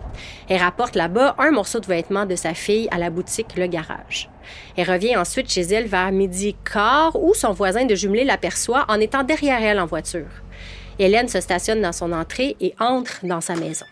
[0.49, 4.31] Elle rapporte là-bas un morceau de vêtement de sa fille à la boutique Le Garage.
[4.77, 9.01] Elle revient ensuite chez elle vers midi quart où son voisin de jumelé l'aperçoit en
[9.01, 10.29] étant derrière elle en voiture.
[10.99, 13.87] Hélène se stationne dans son entrée et entre dans sa maison.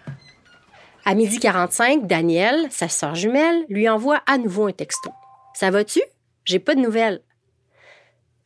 [1.05, 5.11] À midi 45, Danielle, sa sœur jumelle, lui envoie à nouveau un texto.
[5.53, 6.01] Ça va-tu?
[6.45, 7.21] J'ai pas de nouvelles.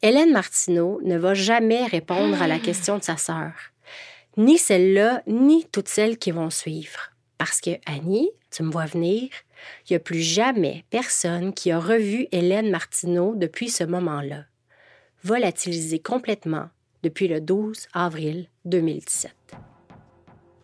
[0.03, 3.53] Hélène Martineau ne va jamais répondre à la question de sa sœur,
[4.37, 7.11] ni celle-là, ni toutes celles qui vont suivre.
[7.37, 9.31] Parce que, Annie, tu me vois venir,
[9.89, 14.45] il n'y a plus jamais personne qui a revu Hélène Martineau depuis ce moment-là,
[15.25, 16.69] volatilisée complètement
[17.03, 19.33] depuis le 12 avril 2017.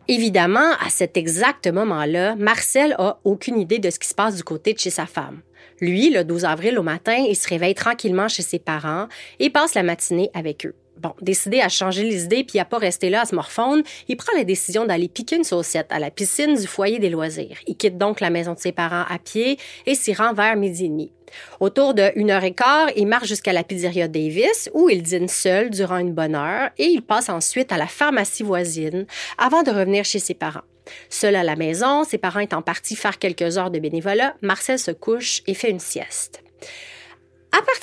[0.06, 4.44] Évidemment, à cet exact moment-là, Marcel a aucune idée de ce qui se passe du
[4.44, 5.40] côté de chez sa femme.
[5.80, 9.74] Lui, le 12 avril au matin, il se réveille tranquillement chez ses parents et passe
[9.74, 10.74] la matinée avec eux.
[11.20, 14.36] Décidé à changer les idées puis à pas rester là à se morfondre, il prend
[14.36, 17.58] la décision d'aller piquer une saucette à la piscine du foyer des loisirs.
[17.66, 20.86] Il quitte donc la maison de ses parents à pied et s'y rend vers midi
[20.86, 21.12] et demi.
[21.60, 25.28] Autour de une heure et quart, il marche jusqu'à la pizzeria Davis où il dîne
[25.28, 29.06] seul durant une bonne heure et il passe ensuite à la pharmacie voisine
[29.38, 30.62] avant de revenir chez ses parents.
[31.08, 34.90] Seul à la maison, ses parents étant partis faire quelques heures de bénévolat, Marcel se
[34.90, 36.42] couche et fait une sieste.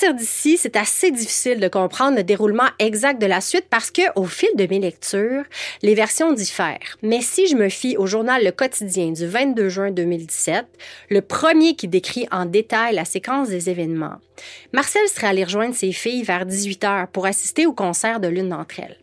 [0.01, 3.91] À partir d'ici, c'est assez difficile de comprendre le déroulement exact de la suite parce
[3.91, 5.43] que, au fil de mes lectures,
[5.83, 6.97] les versions diffèrent.
[7.03, 10.65] Mais si je me fie au journal Le Quotidien du 22 juin 2017,
[11.11, 14.15] le premier qui décrit en détail la séquence des événements,
[14.73, 18.49] Marcel serait allé rejoindre ses filles vers 18 heures pour assister au concert de l'une
[18.49, 18.97] d'entre elles.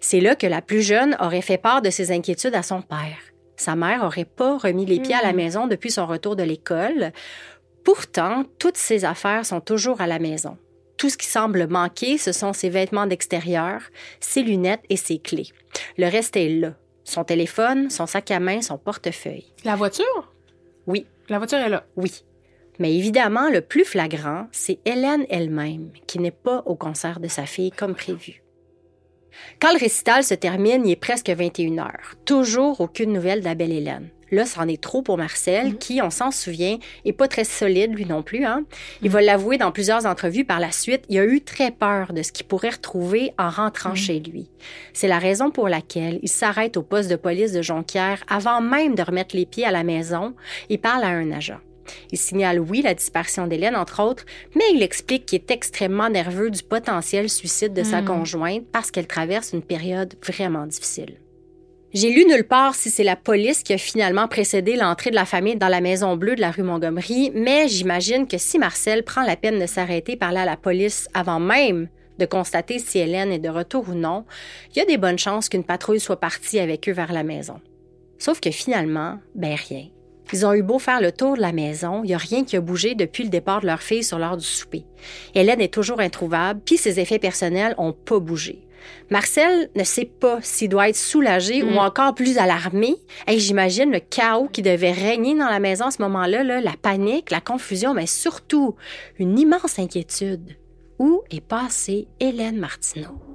[0.00, 3.32] C'est là que la plus jeune aurait fait part de ses inquiétudes à son père.
[3.56, 5.36] Sa mère aurait pas remis les pieds à la hmm.
[5.36, 7.12] maison depuis son retour de l'école.
[7.84, 10.56] Pourtant, toutes ses affaires sont toujours à la maison.
[10.96, 13.80] Tout ce qui semble manquer, ce sont ses vêtements d'extérieur,
[14.20, 15.48] ses lunettes et ses clés.
[15.98, 16.74] Le reste est là.
[17.04, 19.52] Son téléphone, son sac à main, son portefeuille.
[19.64, 20.32] La voiture?
[20.86, 21.06] Oui.
[21.28, 21.84] La voiture est là?
[21.96, 22.22] Oui.
[22.78, 27.46] Mais évidemment, le plus flagrant, c'est Hélène elle-même, qui n'est pas au concert de sa
[27.46, 28.42] fille comme prévu.
[29.60, 32.14] Quand le récital se termine, il est presque 21 heures.
[32.24, 34.10] Toujours aucune nouvelle d'Abel Hélène.
[34.32, 35.78] Là, c'en est trop pour Marcel, mm-hmm.
[35.78, 38.44] qui, on s'en souvient, est pas très solide, lui non plus.
[38.46, 38.64] Hein?
[39.02, 41.04] Il va l'avouer dans plusieurs entrevues par la suite.
[41.10, 43.96] Il a eu très peur de ce qu'il pourrait retrouver en rentrant mm-hmm.
[43.96, 44.48] chez lui.
[44.94, 48.94] C'est la raison pour laquelle il s'arrête au poste de police de Jonquière avant même
[48.94, 50.34] de remettre les pieds à la maison
[50.70, 51.58] et parle à un agent.
[52.10, 56.50] Il signale, oui, la disparition d'Hélène, entre autres, mais il explique qu'il est extrêmement nerveux
[56.50, 61.21] du potentiel suicide de sa conjointe parce qu'elle traverse une période vraiment difficile.
[61.94, 65.26] J'ai lu nulle part si c'est la police qui a finalement précédé l'entrée de la
[65.26, 69.22] famille dans la Maison Bleue de la rue Montgomery, mais j'imagine que si Marcel prend
[69.24, 73.30] la peine de s'arrêter par là à la police avant même de constater si Hélène
[73.30, 74.24] est de retour ou non,
[74.70, 77.60] il y a des bonnes chances qu'une patrouille soit partie avec eux vers la maison.
[78.18, 79.88] Sauf que finalement, ben rien.
[80.32, 82.56] Ils ont eu beau faire le tour de la maison, il n'y a rien qui
[82.56, 84.86] a bougé depuis le départ de leur fille sur l'heure du souper.
[85.34, 88.66] Hélène est toujours introuvable, puis ses effets personnels n'ont pas bougé.
[89.10, 91.78] Marcel ne sait pas s'il doit être soulagé ou mm.
[91.78, 92.96] encore plus alarmé.
[93.26, 97.30] Et j'imagine le chaos qui devait régner dans la maison à ce moment-là, la panique,
[97.30, 98.76] la confusion, mais surtout
[99.18, 100.56] une immense inquiétude.
[100.98, 103.31] Où est passée Hélène Martineau?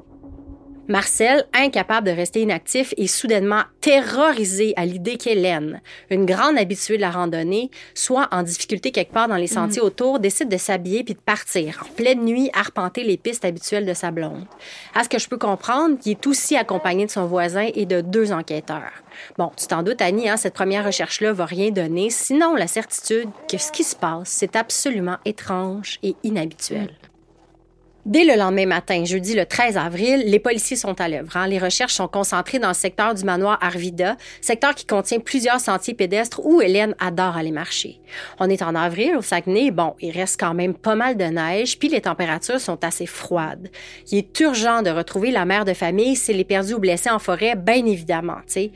[0.87, 7.01] Marcel, incapable de rester inactif, est soudainement terrorisé à l'idée qu'Hélène, une grande habituée de
[7.01, 9.87] la randonnée, soit en difficulté quelque part dans les sentiers mhm.
[9.87, 13.93] autour, décide de s'habiller puis de partir en pleine nuit arpenter les pistes habituelles de
[13.93, 14.45] sa blonde.
[14.95, 18.01] À ce que je peux comprendre, il est aussi accompagné de son voisin et de
[18.01, 19.03] deux enquêteurs.
[19.37, 23.29] Bon, tu t'en doutes, Annie, hein, cette première recherche-là va rien donner, sinon la certitude
[23.51, 26.91] que ce qui se passe, c'est absolument étrange et inhabituel.
[28.07, 31.35] Dès le lendemain matin, jeudi le 13 avril, les policiers sont à l'œuvre.
[31.35, 31.49] Hein.
[31.49, 35.93] Les recherches sont concentrées dans le secteur du manoir Arvida, secteur qui contient plusieurs sentiers
[35.93, 37.99] pédestres où Hélène adore aller marcher.
[38.39, 39.71] On est en avril au Saguenay.
[39.71, 43.67] Bon, il reste quand même pas mal de neige, puis les températures sont assez froides.
[44.09, 47.19] Il est urgent de retrouver la mère de famille s'il est perdu ou blessé en
[47.19, 48.37] forêt, bien évidemment.
[48.45, 48.71] sais.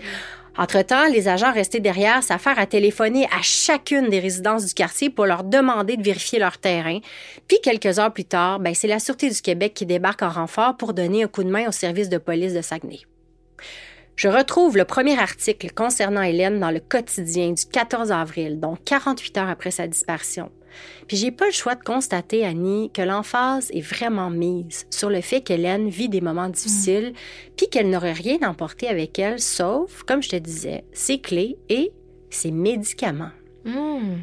[0.57, 5.25] Entre-temps, les agents restés derrière s'affairent à téléphoner à chacune des résidences du quartier pour
[5.25, 6.99] leur demander de vérifier leur terrain.
[7.47, 10.75] Puis quelques heures plus tard, ben, c'est la Sûreté du Québec qui débarque en renfort
[10.75, 12.99] pour donner un coup de main au service de police de Saguenay.
[14.17, 19.37] Je retrouve le premier article concernant Hélène dans le quotidien du 14 avril, donc 48
[19.37, 20.51] heures après sa disparition.
[21.07, 25.21] Puis j'ai pas le choix de constater, Annie, que l'emphase est vraiment mise sur le
[25.21, 27.13] fait qu'Hélène vit des moments difficiles,
[27.57, 31.91] puis qu'elle n'aurait rien emporté avec elle, sauf, comme je te disais, ses clés et
[32.29, 33.31] ses médicaments.
[33.65, 34.17] Hmm.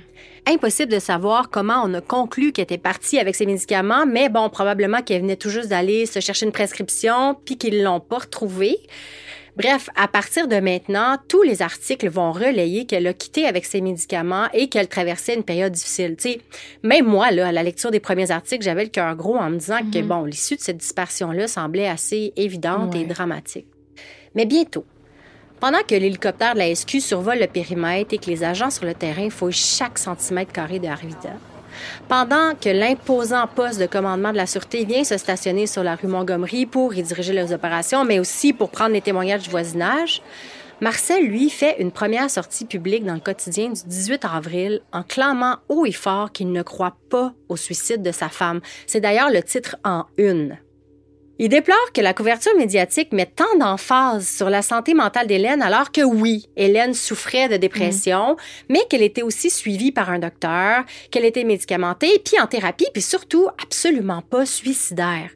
[0.46, 4.48] Impossible de savoir comment on a conclu qu'elle était partie avec ses médicaments, mais bon,
[4.48, 8.78] probablement qu'elle venait tout juste d'aller se chercher une prescription, puis qu'ils l'ont pas retrouvée.
[9.58, 13.80] Bref, à partir de maintenant, tous les articles vont relayer qu'elle a quitté avec ses
[13.80, 16.14] médicaments et qu'elle traversait une période difficile.
[16.16, 16.40] sais,
[16.84, 19.58] même moi, là, à la lecture des premiers articles, j'avais le cœur gros en me
[19.58, 20.06] disant que, mhm.
[20.06, 23.66] bon, l'issue de cette dispersion-là semblait assez évidente et dramatique.
[24.36, 24.84] Mais bientôt,
[25.58, 28.94] pendant que l'hélicoptère de la SQ survole le périmètre et que les agents sur le
[28.94, 31.34] terrain fouillent chaque centimètre carré de Arvida,
[32.08, 36.08] pendant que l'imposant poste de commandement de la Sûreté vient se stationner sur la rue
[36.08, 40.22] Montgomery pour y diriger les opérations, mais aussi pour prendre les témoignages du voisinage,
[40.80, 45.56] Marcel, lui, fait une première sortie publique dans le quotidien du 18 avril en clamant
[45.68, 48.60] haut et fort qu'il ne croit pas au suicide de sa femme.
[48.86, 50.56] C'est d'ailleurs le titre en une.
[51.40, 55.92] Il déplore que la couverture médiatique mette tant d'emphase sur la santé mentale d'Hélène alors
[55.92, 58.36] que oui, Hélène souffrait de dépression, mm.
[58.70, 63.02] mais qu'elle était aussi suivie par un docteur, qu'elle était médicamentée, puis en thérapie, puis
[63.02, 65.30] surtout absolument pas suicidaire.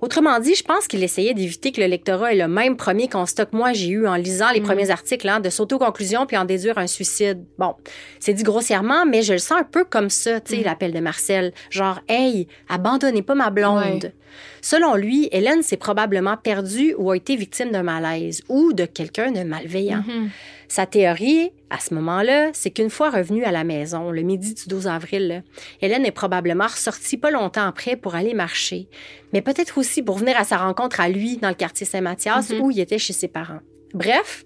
[0.00, 3.46] Autrement dit, je pense qu'il essayait d'éviter que le lectorat ait le même premier constat
[3.46, 4.64] que moi j'ai eu en lisant les mm.
[4.64, 7.44] premiers articles, hein, de s'auto-conclusion puis en déduire un suicide.
[7.58, 7.74] Bon,
[8.20, 10.64] c'est dit grossièrement, mais je le sens un peu comme ça, tu sais, mm.
[10.64, 11.52] l'appel de Marcel.
[11.70, 14.12] Genre, hey, abandonnez pas ma blonde.
[14.60, 19.30] Selon lui, Hélène s'est probablement perdue ou a été victime d'un malaise ou de quelqu'un
[19.32, 20.00] de malveillant.
[20.00, 20.28] Mm-hmm.
[20.68, 24.68] Sa théorie, à ce moment-là, c'est qu'une fois revenue à la maison, le midi du
[24.68, 25.42] 12 avril,
[25.80, 28.88] Hélène est probablement ressortie pas longtemps après pour aller marcher,
[29.32, 32.60] mais peut-être aussi pour venir à sa rencontre à lui dans le quartier Saint-Mathias mm-hmm.
[32.60, 33.60] où il était chez ses parents.
[33.94, 34.44] Bref,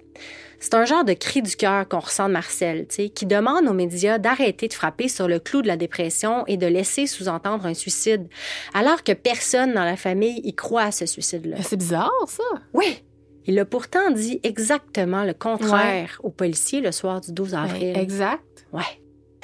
[0.62, 4.18] c'est un genre de cri du cœur qu'on ressent de Marcel, qui demande aux médias
[4.18, 8.28] d'arrêter de frapper sur le clou de la dépression et de laisser sous-entendre un suicide,
[8.72, 11.56] alors que personne dans la famille y croit à ce suicide-là.
[11.62, 12.44] C'est bizarre, ça.
[12.74, 13.02] Oui,
[13.46, 17.98] il a pourtant dit exactement le contraire aux policiers le soir du 12 avril.
[17.98, 18.66] exact.
[18.72, 18.82] Ouais.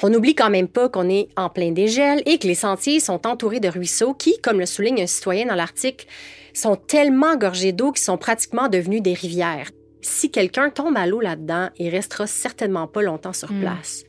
[0.01, 3.27] On n'oublie quand même pas qu'on est en plein dégel et que les sentiers sont
[3.27, 6.05] entourés de ruisseaux qui, comme le souligne un citoyen dans l'article,
[6.53, 9.69] sont tellement gorgés d'eau qu'ils sont pratiquement devenus des rivières.
[10.01, 13.59] Si quelqu'un tombe à l'eau là-dedans, il restera certainement pas longtemps sur Hmm.
[13.61, 14.05] place.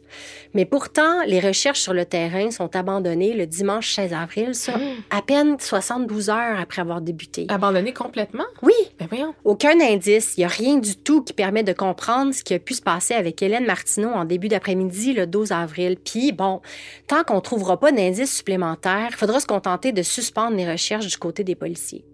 [0.55, 4.83] Mais pourtant, les recherches sur le terrain sont abandonnées le dimanche 16 avril, ça, Hmm.
[5.11, 7.47] à peine 72 heures après avoir débuté.
[7.49, 8.45] Abandonné complètement?
[8.63, 9.35] Oui, Ben voyons.
[9.45, 12.59] aucun indice, il n'y a rien du tout qui permet de comprendre ce qui a
[12.61, 15.97] pu se passer avec Hélène Martineau en début d'après-midi le 12 avril.
[16.05, 16.61] Puis, bon,
[17.09, 21.07] tant qu'on ne trouvera pas d'indices supplémentaires, il faudra se contenter de suspendre les recherches
[21.09, 22.05] du côté des policiers.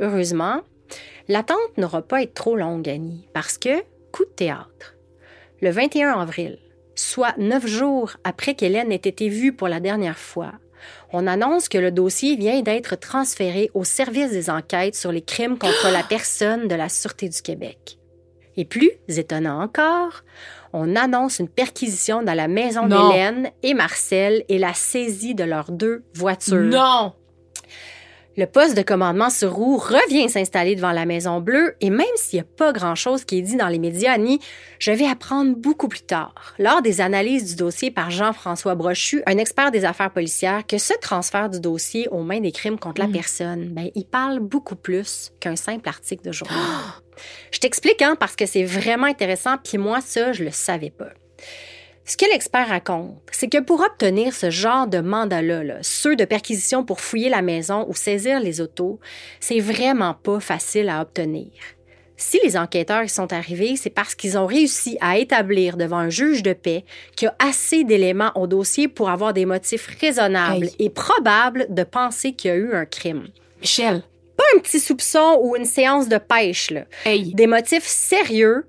[0.00, 0.60] Heureusement,
[1.28, 3.82] l'attente n'aura pas été trop longue, Annie, parce que,
[4.12, 4.94] coup de théâtre,
[5.60, 6.58] le 21 avril,
[6.94, 10.52] soit neuf jours après qu'Hélène ait été vue pour la dernière fois,
[11.12, 15.58] on annonce que le dossier vient d'être transféré au service des enquêtes sur les crimes
[15.58, 17.98] contre la personne de la Sûreté du Québec.
[18.56, 20.22] Et plus étonnant encore,
[20.72, 25.70] on annonce une perquisition dans la maison d'Hélène et Marcel et la saisie de leurs
[25.70, 26.56] deux voitures.
[26.56, 27.12] Non!
[28.38, 32.36] Le poste de commandement sur roue revient s'installer devant la Maison Bleue et même s'il
[32.36, 34.40] n'y a pas grand-chose qui est dit dans les médias, Annie,
[34.78, 39.38] je vais apprendre beaucoup plus tard, lors des analyses du dossier par Jean-François Brochu, un
[39.38, 43.08] expert des affaires policières, que ce transfert du dossier aux mains des crimes contre la
[43.08, 46.58] personne, ben, il parle beaucoup plus qu'un simple article de journal.
[47.50, 51.08] je t'explique, hein, parce que c'est vraiment intéressant, puis moi, ça, je le savais pas.
[52.08, 56.24] Ce que l'expert raconte, c'est que pour obtenir ce genre de mandat-là, là, ceux de
[56.24, 59.00] perquisition pour fouiller la maison ou saisir les autos,
[59.40, 61.50] c'est vraiment pas facile à obtenir.
[62.16, 66.08] Si les enquêteurs y sont arrivés, c'est parce qu'ils ont réussi à établir devant un
[66.08, 66.84] juge de paix
[67.16, 70.76] qu'il y a assez d'éléments au dossier pour avoir des motifs raisonnables Hey.
[70.78, 73.26] et probables de penser qu'il y a eu un crime.
[73.60, 74.02] Michel,
[74.36, 78.64] Pas un petit soupçon ou une séance de pêche, là hey, des motifs sérieux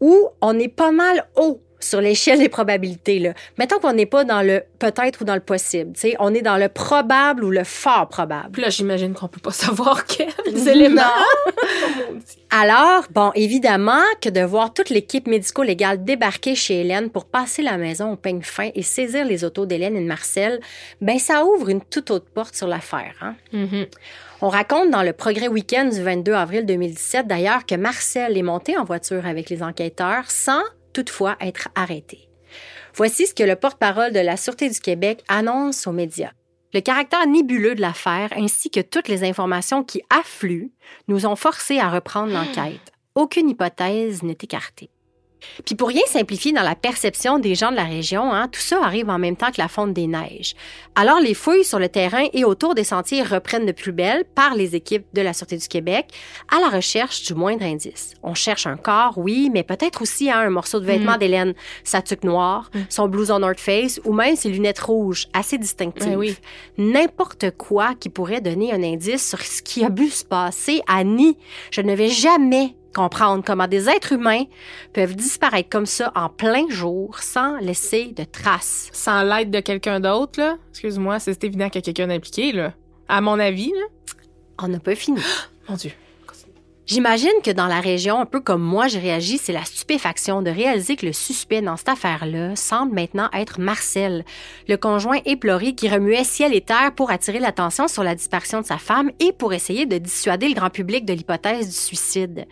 [0.00, 3.18] où on est pas mal haut sur l'échelle des probabilités.
[3.18, 3.34] Là.
[3.58, 5.92] Mettons qu'on n'est pas dans le peut-être ou dans le possible.
[5.92, 6.16] tu sais.
[6.18, 8.50] On est dans le probable ou le fort probable.
[8.52, 11.02] Puis là, j'imagine qu'on peut pas savoir quels éléments.
[12.50, 17.76] Alors, bon, évidemment que de voir toute l'équipe médico-légale débarquer chez Hélène pour passer la
[17.76, 20.60] maison au peigne fin et saisir les autos d'Hélène et de Marcel,
[21.00, 23.14] ben ça ouvre une toute autre porte sur l'affaire.
[23.20, 23.34] Hein?
[23.52, 23.86] Mhm.
[24.40, 28.78] On raconte dans le Progrès Week-end du 22 avril 2017 d'ailleurs que Marcel est monté
[28.78, 30.62] en voiture avec les enquêteurs sans
[30.98, 32.28] toutefois être arrêté.
[32.92, 36.32] Voici ce que le porte-parole de la Sûreté du Québec annonce aux médias.
[36.74, 40.72] Le caractère nébuleux de l'affaire ainsi que toutes les informations qui affluent
[41.06, 42.92] nous ont forcés à reprendre l'enquête.
[43.14, 44.90] Aucune hypothèse n'est écartée.
[45.64, 48.78] Puis pour rien simplifier dans la perception des gens de la région, hein, tout ça
[48.82, 50.54] arrive en même temps que la fonte des neiges.
[50.94, 54.54] Alors les fouilles sur le terrain et autour des sentiers reprennent de plus belle par
[54.54, 56.06] les équipes de la Sûreté du Québec
[56.54, 58.14] à la recherche du moindre indice.
[58.22, 62.02] On cherche un corps, oui, mais peut-être aussi hein, un morceau de vêtement d'Hélène, sa
[62.02, 66.16] tuque noire, son blouson North Face ou même ses lunettes rouges, assez distinctives.
[66.16, 66.36] Oui.
[66.76, 71.04] N'importe quoi qui pourrait donner un indice sur ce qui a pu se passer à
[71.04, 71.36] Ni.
[71.70, 74.44] Je ne vais jamais comprendre comment des êtres humains
[74.92, 78.90] peuvent disparaître comme ça en plein jour sans laisser de traces.
[78.92, 80.56] Sans l'aide de quelqu'un d'autre, là?
[80.70, 82.72] Excuse-moi, c'est évident qu'il y a quelqu'un impliqué, là.
[83.08, 83.86] À mon avis, là.
[84.62, 85.20] On n'a pas fini.
[85.68, 85.92] Mon Dieu.
[86.88, 90.50] J'imagine que dans la région, un peu comme moi, j'ai réagi, c'est la stupéfaction de
[90.50, 94.24] réaliser que le suspect dans cette affaire-là semble maintenant être Marcel,
[94.68, 98.66] le conjoint éploré qui remuait ciel et terre pour attirer l'attention sur la disparition de
[98.66, 102.46] sa femme et pour essayer de dissuader le grand public de l'hypothèse du suicide.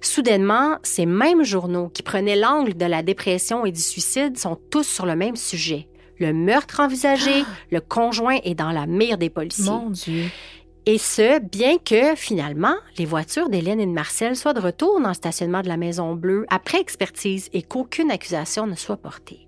[0.00, 4.86] Soudainement, ces mêmes journaux qui prenaient l'angle de la dépression et du suicide sont tous
[4.86, 5.88] sur le même sujet.
[6.20, 9.64] Le meurtre envisagé, le conjoint est dans la mire des policiers.
[9.64, 10.26] Mon Dieu.
[10.84, 15.08] Et ce, bien que, finalement, les voitures d'Hélène et de Marcel soient de retour dans
[15.08, 19.46] le stationnement de la Maison Bleue après expertise et qu'aucune accusation ne soit portée.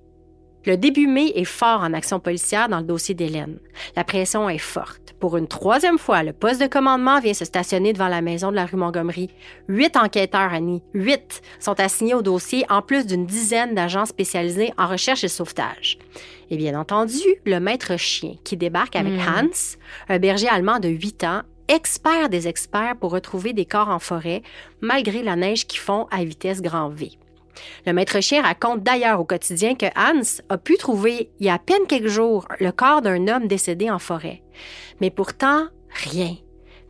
[0.65, 3.59] Le début mai est fort en action policière dans le dossier d'Hélène.
[3.97, 5.04] La pression est forte.
[5.25, 8.57] Pour une troisième fois, le poste de commandement vient se stationner devant la maison de
[8.57, 9.31] la rue Montgomery.
[9.69, 14.87] Huit enquêteurs, Annie, huit, sont assignés au dossier en plus d'une dizaine d'agents spécialisés en
[14.87, 15.97] recherche et sauvetage.
[16.51, 19.79] Et bien entendu, le maître chien qui débarque avec Hans,
[20.11, 24.43] un berger allemand de 8 ans, expert des experts pour retrouver des corps en forêt,
[24.83, 27.13] malgré la neige qui fond à vitesse grand V.
[27.87, 31.55] Le maître chien raconte d'ailleurs au quotidien que Hans a pu trouver, il y a
[31.55, 34.43] à peine quelques jours, le corps d'un homme décédé en forêt.
[35.01, 36.37] Mais pourtant, rien.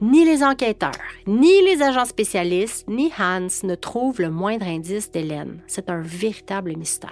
[0.01, 0.91] Ni les enquêteurs,
[1.27, 5.61] ni les agents spécialistes, ni Hans ne trouvent le moindre indice d'Hélène.
[5.67, 7.11] C'est un véritable mystère.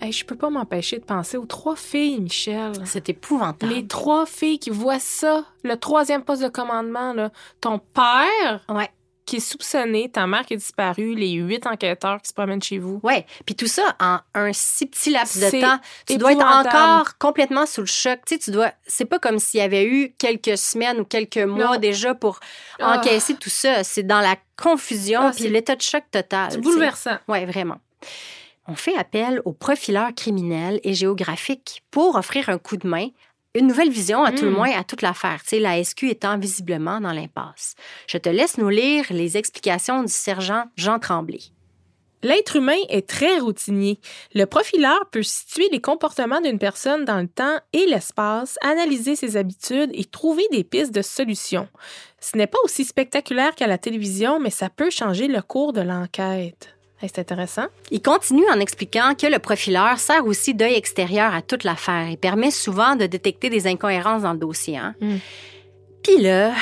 [0.00, 2.72] Hey, je peux pas m'empêcher de penser aux trois filles, Michel.
[2.84, 3.72] C'est épouvantable.
[3.72, 7.30] Les trois filles qui voient ça, le troisième poste de commandement, là.
[7.60, 8.88] Ton père, Ouais.
[9.30, 12.78] Qui est soupçonné, ta mère qui est disparue, les huit enquêteurs qui se promènent chez
[12.78, 12.98] vous.
[13.04, 15.78] Oui, puis tout ça en un si petit laps de temps.
[16.04, 18.18] Tu dois être encore complètement sous le choc.
[18.26, 18.72] Tu sais, tu dois.
[18.88, 22.40] C'est pas comme s'il y avait eu quelques semaines ou quelques mois déjà pour
[22.80, 22.98] ah.
[22.98, 23.84] encaisser tout ça.
[23.84, 26.50] C'est dans la confusion ah, puis l'état de choc total.
[26.50, 27.18] C'est bouleversant.
[27.28, 27.78] Oui, vraiment.
[28.66, 33.06] On fait appel aux profileurs criminels et géographiques pour offrir un coup de main
[33.54, 34.54] une nouvelle vision, à tout le hmm.
[34.54, 35.40] moins, à toute l'affaire.
[35.42, 37.74] Tu sais, la SQ étant visiblement dans l'impasse.
[38.06, 41.40] Je te laisse nous lire les explications du sergent Jean Tremblay.
[42.22, 43.98] L'être humain est très routinier.
[44.34, 49.38] Le profileur peut situer les comportements d'une personne dans le temps et l'espace, analyser ses
[49.38, 51.68] habitudes et trouver des pistes de solutions.
[52.20, 55.80] Ce n'est pas aussi spectaculaire qu'à la télévision, mais ça peut changer le cours de
[55.80, 56.76] l'enquête.
[57.00, 57.66] C'est intéressant.
[57.90, 62.16] Il continue en expliquant que le profileur sert aussi d'œil extérieur à toute l'affaire et
[62.16, 64.76] permet souvent de détecter des incohérences dans le dossier.
[64.76, 64.94] Hein.
[65.00, 65.16] Hmm.
[66.02, 66.52] Puis là,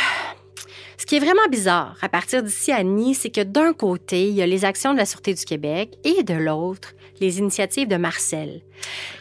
[0.96, 4.34] ce qui est vraiment bizarre à partir d'ici à Nice, c'est que d'un côté, il
[4.34, 7.96] y a les actions de la Sûreté du Québec et de l'autre, les initiatives de
[7.96, 8.62] Marcel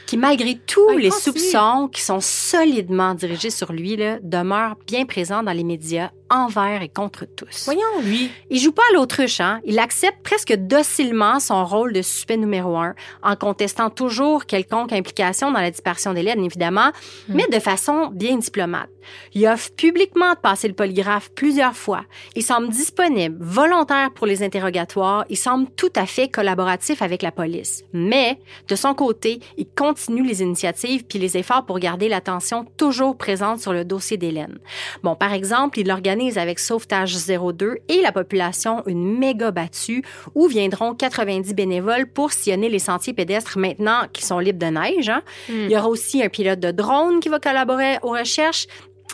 [0.07, 5.43] qui, malgré tous les soupçons qui sont solidement dirigés sur lui, là, demeure bien présent
[5.43, 7.65] dans les médias envers et contre tous.
[7.65, 8.31] Voyons, lui.
[8.49, 9.59] Il joue pas à l'autruche, hein?
[9.65, 15.51] Il accepte presque docilement son rôle de suspect numéro un, en contestant toujours quelconque implication
[15.51, 16.91] dans la disparition d'Hélène, évidemment,
[17.29, 17.33] hmm.
[17.35, 18.89] mais de façon bien diplomate.
[19.33, 22.03] Il offre publiquement de passer le polygraphe plusieurs fois.
[22.35, 25.23] Il semble disponible, volontaire pour les interrogatoires.
[25.29, 27.85] Il semble tout à fait collaboratif avec la police.
[27.93, 28.37] Mais,
[28.67, 33.59] de son côté, il continue les initiatives puis les efforts pour garder l'attention toujours présente
[33.59, 34.59] sur le dossier d'Hélène.
[35.03, 40.03] Bon, par exemple, il organise avec Sauvetage 02 et la population une méga battue
[40.35, 45.09] où viendront 90 bénévoles pour sillonner les sentiers pédestres maintenant qui sont libres de neige.
[45.09, 45.21] Hein.
[45.49, 45.65] Hmm.
[45.65, 48.67] Il y aura aussi un pilote de drone qui va collaborer aux recherches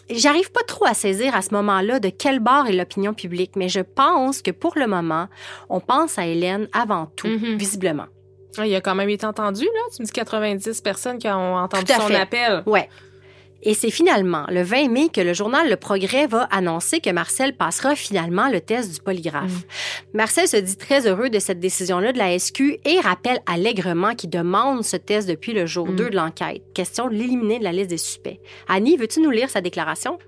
[0.09, 3.69] J'arrive pas trop à saisir à ce moment-là de quel bord est l'opinion publique, mais
[3.69, 5.27] je pense que pour le moment,
[5.69, 7.55] on pense à Hélène avant tout, mm-hmm.
[7.55, 8.07] visiblement.
[8.57, 9.81] Ah, il a quand même été entendu, là.
[9.95, 12.63] Tu me dis 90 personnes qui ont entendu son appel.
[12.65, 12.89] Ouais.
[13.65, 17.55] Et c'est finalement le 20 mai que le journal Le Progrès va annoncer que Marcel
[17.55, 19.53] passera finalement le test du polygraphe.
[19.53, 20.17] Mm.
[20.17, 24.29] Marcel se dit très heureux de cette décision-là de la SQ et rappelle allègrement qu'il
[24.29, 26.09] demande ce test depuis le jour 2 mm.
[26.09, 26.61] de l'enquête.
[26.73, 28.39] Question de l'éliminer de la liste des suspects.
[28.67, 30.19] Annie, veux-tu nous lire sa déclaration?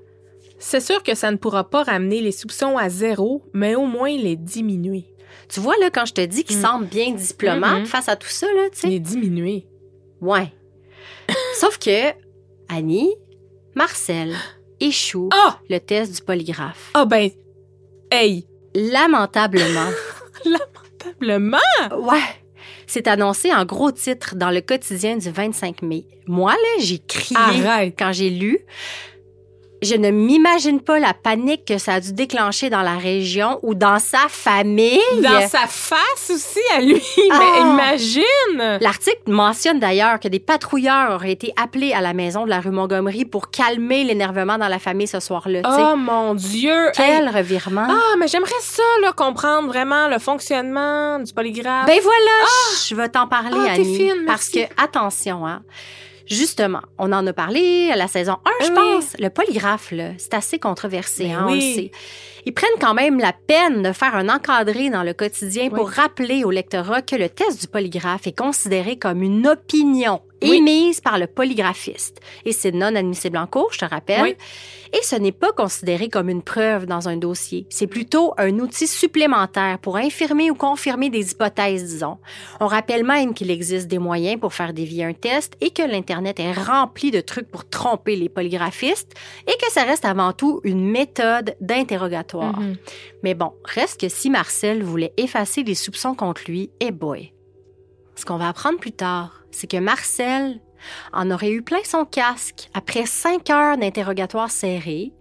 [0.58, 4.16] C'est sûr que ça ne pourra pas ramener les soupçons à zéro, mais au moins
[4.16, 5.04] les diminuer.
[5.50, 6.62] Tu vois, là, quand je te dis qu'il mm.
[6.62, 7.86] semble bien diplomate mm-hmm.
[7.86, 8.88] face à tout ça, là, tu sais.
[8.88, 9.68] Les diminuer.
[10.22, 10.52] Ouais.
[11.60, 12.12] Sauf que
[12.70, 13.12] Annie,
[13.76, 14.36] Marcel
[14.80, 15.60] échoue ah!
[15.70, 16.92] le test du polygraphe.
[16.94, 17.30] Ah ben,
[18.12, 18.48] hey!
[18.74, 19.90] Lamentablement.
[20.46, 21.58] Lamentablement?
[21.98, 22.20] Ouais.
[22.88, 26.06] C'est annoncé en gros titre dans le quotidien du 25 mai.
[26.28, 28.60] Moi, là, j'ai crié quand j'ai lu.
[29.86, 33.76] Je ne m'imagine pas la panique que ça a dû déclencher dans la région ou
[33.76, 35.00] dans sa famille.
[35.22, 36.96] Dans sa face aussi à lui.
[37.18, 37.60] Mais ah!
[37.60, 38.80] imagine!
[38.82, 42.72] L'article mentionne d'ailleurs que des patrouilleurs auraient été appelés à la maison de la rue
[42.72, 45.62] Montgomery pour calmer l'énervement dans la famille ce soir-là.
[45.64, 46.90] Oh mon Dieu!
[46.96, 47.86] Quel revirement!
[47.88, 51.86] Ah, mais j'aimerais ça, là, comprendre vraiment le fonctionnement du polygraphe.
[51.86, 52.76] Ben voilà, ah!
[52.90, 53.98] je vais t'en parler, ah, Annie.
[53.98, 55.62] Fine, parce que, attention, hein.
[56.28, 59.16] Justement, on en a parlé à la saison 1, je pense.
[59.20, 61.92] Le polygraphe, c'est assez controversé, ben hein, on le sait.
[62.46, 66.44] Ils prennent quand même la peine de faire un encadré dans le quotidien pour rappeler
[66.44, 71.28] au lectorat que le test du polygraphe est considéré comme une opinion émise par le
[71.28, 72.20] polygraphiste.
[72.46, 74.36] Et c'est non admissible en cours, je te rappelle.
[74.94, 77.66] Et ce n'est pas considéré comme une preuve dans un dossier.
[77.70, 82.18] C'est plutôt un outil supplémentaire pour infirmer ou confirmer des hypothèses, disons.
[82.60, 86.40] On rappelle même qu'il existe des moyens pour faire dévier un test et que l'Internet
[86.40, 89.14] est rempli de trucs pour tromper les polygraphistes
[89.48, 92.35] et que ça reste avant tout une méthode d'interrogatoire.
[92.44, 92.76] Mm-hmm.
[93.24, 97.34] Mais bon, reste que si Marcel voulait effacer les soupçons contre lui, eh boy.
[98.16, 100.62] Ce qu'on va apprendre plus tard, c'est que Marcel
[101.14, 105.12] en aurait eu plein son casque après cinq heures d'interrogatoire serré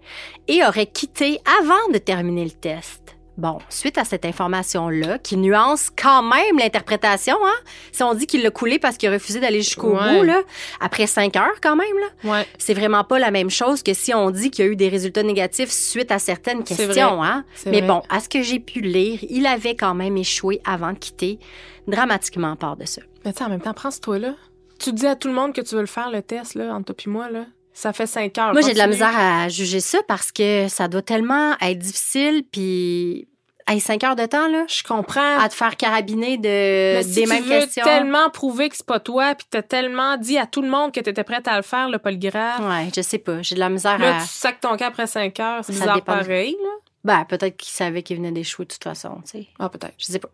[0.49, 3.04] et aurait quitté avant de terminer le test.
[3.37, 7.64] Bon, suite à cette information-là, qui nuance quand même l'interprétation, hein?
[7.91, 10.41] Si on dit qu'il l'a coulé parce qu'il a refusé d'aller jusqu'au bout, là,
[10.80, 12.47] après cinq heures quand même, là, ouais.
[12.59, 14.89] c'est vraiment pas la même chose que si on dit qu'il y a eu des
[14.89, 17.45] résultats négatifs suite à certaines questions, hein?
[17.66, 20.99] Mais bon, à ce que j'ai pu lire, il avait quand même échoué avant de
[20.99, 21.41] quitter,
[21.89, 23.03] dramatiquement part de ça.
[23.24, 24.35] Mais tu en même temps, prends-toi là.
[24.78, 26.93] Tu dis à tout le monde que tu veux le faire, le test, là, entre
[26.93, 27.47] toi et moi, là.
[27.75, 28.53] Ça fait cinq heures.
[28.53, 32.45] Moi, j'ai de la misère à juger ça parce que ça doit tellement être difficile,
[32.51, 33.29] puis
[33.66, 34.66] Hey, cinq heures de temps, là.
[34.68, 35.39] Je comprends.
[35.39, 37.83] À te faire carabiner de, si des mêmes questions.
[37.83, 41.01] tellement prouver que c'est pas toi, puis t'as tellement dit à tout le monde que
[41.01, 42.61] t'étais prête à le faire, le polygraphe.
[42.61, 43.41] Ouais, je sais pas.
[43.41, 44.20] J'ai de la misère là, à.
[44.20, 45.64] tu sacs ton cas après cinq heures.
[45.64, 46.70] C'est bizarre pareil, là.
[47.05, 49.47] Ben, peut-être qu'il savait qu'il venait d'échouer de toute façon, tu sais.
[49.59, 49.95] Ah, peut-être.
[49.99, 50.31] Je sais pas.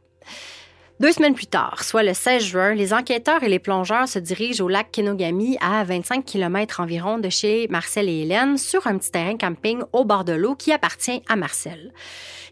[1.01, 4.63] Deux semaines plus tard, soit le 16 juin, les enquêteurs et les plongeurs se dirigent
[4.63, 9.11] au lac Kenogami à 25 km environ de chez Marcel et Hélène sur un petit
[9.11, 11.95] terrain camping au bord de l'eau qui appartient à Marcel.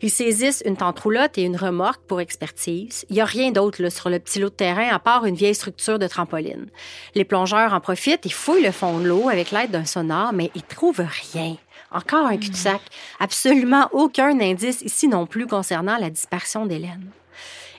[0.00, 3.04] Ils saisissent une tente roulotte et une remorque pour expertise.
[3.10, 5.54] Il n'y a rien d'autre sur le petit lot de terrain à part une vieille
[5.54, 6.68] structure de trampoline.
[7.14, 10.50] Les plongeurs en profitent et fouillent le fond de l'eau avec l'aide d'un sonar, mais
[10.54, 11.58] ils trouvent rien.
[11.90, 12.80] Encore un cul-de-sac.
[13.20, 17.10] Absolument aucun indice ici non plus concernant la disparition d'Hélène.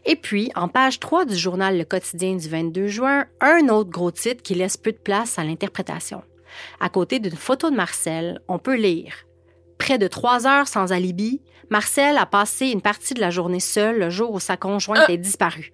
[0.10, 4.10] Et puis, en page 3 du journal Le Quotidien du 22 juin, un autre gros
[4.10, 6.24] titre qui laisse peu de place à l'interprétation.
[6.80, 9.14] À côté d'une photo de Marcel, on peut lire
[9.78, 14.00] Près de trois heures sans alibi, Marcel a passé une partie de la journée seul
[14.00, 15.12] le jour où sa conjointe Ah!
[15.12, 15.72] est disparue.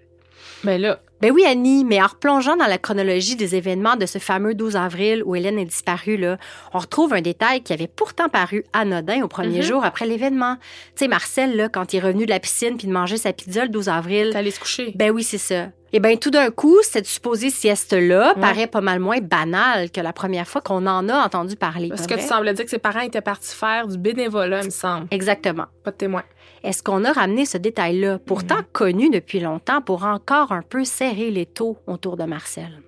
[0.63, 4.19] Ben là, Ben oui, Annie, mais en replongeant dans la chronologie des événements de ce
[4.19, 6.37] fameux 12 avril où Hélène est disparue, là,
[6.73, 9.61] on retrouve un détail qui avait pourtant paru anodin au premier Mhm.
[9.63, 10.57] jour après l'événement.
[10.95, 13.31] Tu sais, Marcel, là, quand il est revenu de la piscine puis de manger sa
[13.33, 14.91] pizza le 12 avril, t'es allé se coucher.
[14.95, 15.67] ben oui, c'est ça.
[15.93, 18.41] Et ben tout d'un coup, cette supposée sieste-là Ouais.
[18.41, 21.87] paraît pas mal moins banale que la première fois qu'on en a entendu parler.
[21.89, 24.69] Parce que tu semblais dire que ses parents étaient partis faire du bénévolat, il me
[24.71, 25.07] semble.
[25.11, 25.65] Exactement.
[25.85, 26.23] Pas de témoin.
[26.65, 31.29] Est-ce qu'on a ramené ce détail-là, pourtant connu depuis longtemps, pour encore un peu serrer
[31.29, 32.81] les taux autour de Marcel?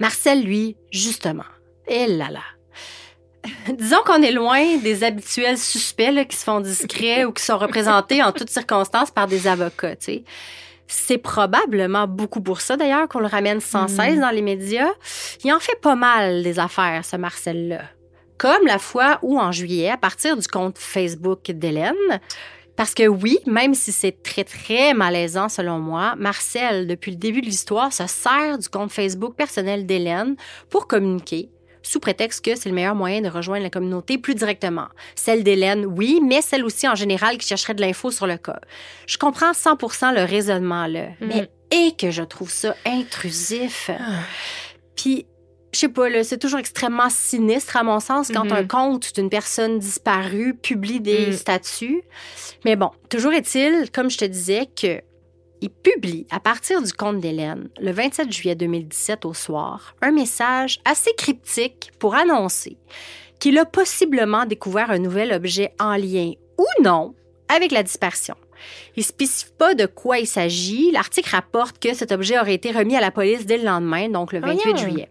[0.00, 1.44] Marcel, lui, justement,
[1.86, 2.40] eh là là.
[3.74, 7.58] Disons qu'on est loin des habituels suspects là, qui se font discrets ou qui sont
[7.58, 9.96] représentés en toutes circonstances par des avocats.
[9.96, 10.24] tu sais.
[10.86, 14.90] C'est probablement beaucoup pour ça, d'ailleurs, qu'on le ramène sans cesse dans les médias.
[15.44, 17.82] Il en fait pas mal des affaires, ce Marcel-là.
[18.38, 21.94] Comme la fois où, en juillet, à partir du compte Facebook d'Hélène,
[22.76, 27.40] parce que oui, même si c'est très, très malaisant selon moi, Marcel, depuis le début
[27.40, 30.36] de l'histoire, se sert du compte Facebook personnel d'Hélène
[30.70, 31.50] pour communiquer,
[31.82, 34.88] sous prétexte que c'est le meilleur moyen de rejoindre la communauté plus directement.
[35.14, 38.58] Celle d'Hélène, oui, mais celle aussi en général qui chercherait de l'info sur le cas.
[39.06, 43.90] Je comprends 100% le raisonnement là, mais et que je trouve ça intrusif.
[44.96, 45.26] Puis
[45.74, 48.52] je sais pas, c'est toujours extrêmement sinistre, à mon sens, quand Mhm.
[48.52, 51.32] un compte d'une personne disparue publie des Mm.
[51.32, 52.02] statuts.
[52.64, 55.00] Mais bon, toujours est-il, comme je te disais, que
[55.60, 60.78] il publie, à partir du compte d'Hélène, le 27 juillet 2017 au soir, un message
[60.84, 62.76] assez cryptique pour annoncer
[63.40, 67.14] qu'il a possiblement découvert un nouvel objet en lien ou non
[67.48, 68.34] avec la dispersion.
[68.96, 70.90] Il ne spécifie pas de quoi il s'agit.
[70.92, 74.32] L'article rapporte que cet objet aurait été remis à la police dès le lendemain, donc
[74.32, 74.76] le 28 Voyons.
[74.76, 75.08] juillet.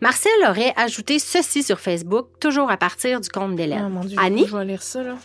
[0.00, 3.98] Marcel aurait ajouté ceci sur Facebook, toujours à partir du compte d'Hélène.
[4.02, 4.46] Oh Dieu, Annie?
[4.46, 5.16] je vais lire ça, là.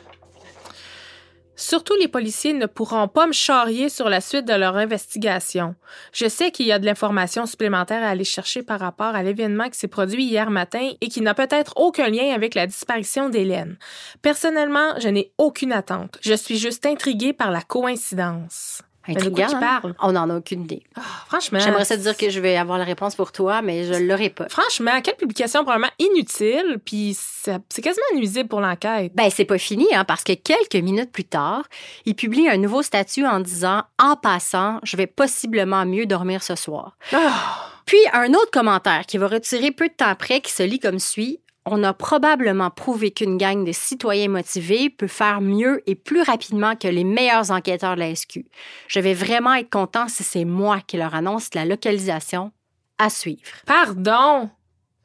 [1.59, 5.75] Surtout, les policiers ne pourront pas me charrier sur la suite de leur investigation.
[6.13, 9.67] Je sais qu'il y a de l'information supplémentaire à aller chercher par rapport à l'événement
[9.67, 13.77] qui s'est produit hier matin et qui n'a peut-être aucun lien avec la disparition d'Hélène.
[14.21, 16.17] Personnellement, je n'ai aucune attente.
[16.21, 18.81] Je suis juste intriguée par la coïncidence.
[19.09, 19.79] Mais de quoi Intriguant, tu hein?
[19.81, 19.95] parles?
[20.01, 20.83] On n'en a aucune idée.
[20.95, 21.59] Ah, franchement.
[21.59, 24.29] J'aimerais ça te dire que je vais avoir la réponse pour toi, mais je l'aurai
[24.29, 24.47] pas.
[24.49, 29.11] Franchement, quelle publication probablement inutile, puis c'est quasiment nuisible pour l'enquête.
[29.15, 31.63] Ben, c'est pas fini, hein, parce que quelques minutes plus tard,
[32.05, 36.55] il publie un nouveau statut en disant En passant, je vais possiblement mieux dormir ce
[36.55, 36.95] soir.
[37.13, 37.69] Ah!
[37.85, 40.99] Puis un autre commentaire qui va retirer peu de temps après, qui se lit comme
[40.99, 46.21] suit On a probablement prouvé qu'une gang de citoyens motivés peut faire mieux et plus
[46.21, 48.45] rapidement que les meilleurs enquêteurs de la SQ.
[48.87, 52.51] Je vais vraiment être content si c'est moi qui leur annonce la localisation
[52.97, 53.51] à suivre.
[53.65, 54.49] Pardon!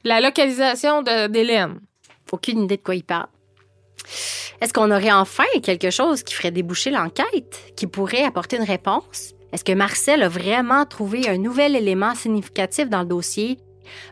[0.05, 1.80] La localisation d'Hélène.
[2.32, 3.28] Aucune idée de quoi il parle.
[4.61, 9.34] Est-ce qu'on aurait enfin quelque chose qui ferait déboucher l'enquête, qui pourrait apporter une réponse?
[9.52, 13.59] Est-ce que Marcel a vraiment trouvé un nouvel élément significatif dans le dossier?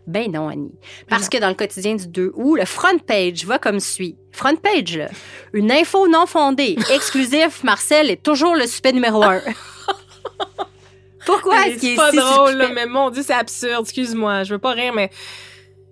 [0.07, 0.75] Ben non, Annie.
[1.09, 1.29] Parce non.
[1.29, 4.17] que dans le quotidien du 2 août, le front page va comme suit.
[4.33, 5.09] Front page, là.
[5.53, 6.77] Une info non fondée.
[6.95, 9.41] Exclusif, Marcel est toujours le suspect numéro un.
[11.27, 13.83] Pourquoi est-ce qu'il est pas si drôle, là, mais mon Dieu, c'est absurde.
[13.83, 15.11] Excuse-moi, je veux pas rire, mais.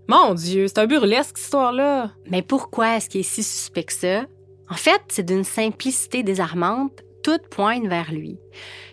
[0.08, 2.10] Mon Dieu, c'est un burlesque, cette histoire-là.
[2.26, 4.24] Mais pourquoi est-ce qu'il est si suspect que ça?
[4.68, 7.04] En fait, c'est d'une simplicité désarmante.
[7.22, 8.38] Tout pointe vers lui.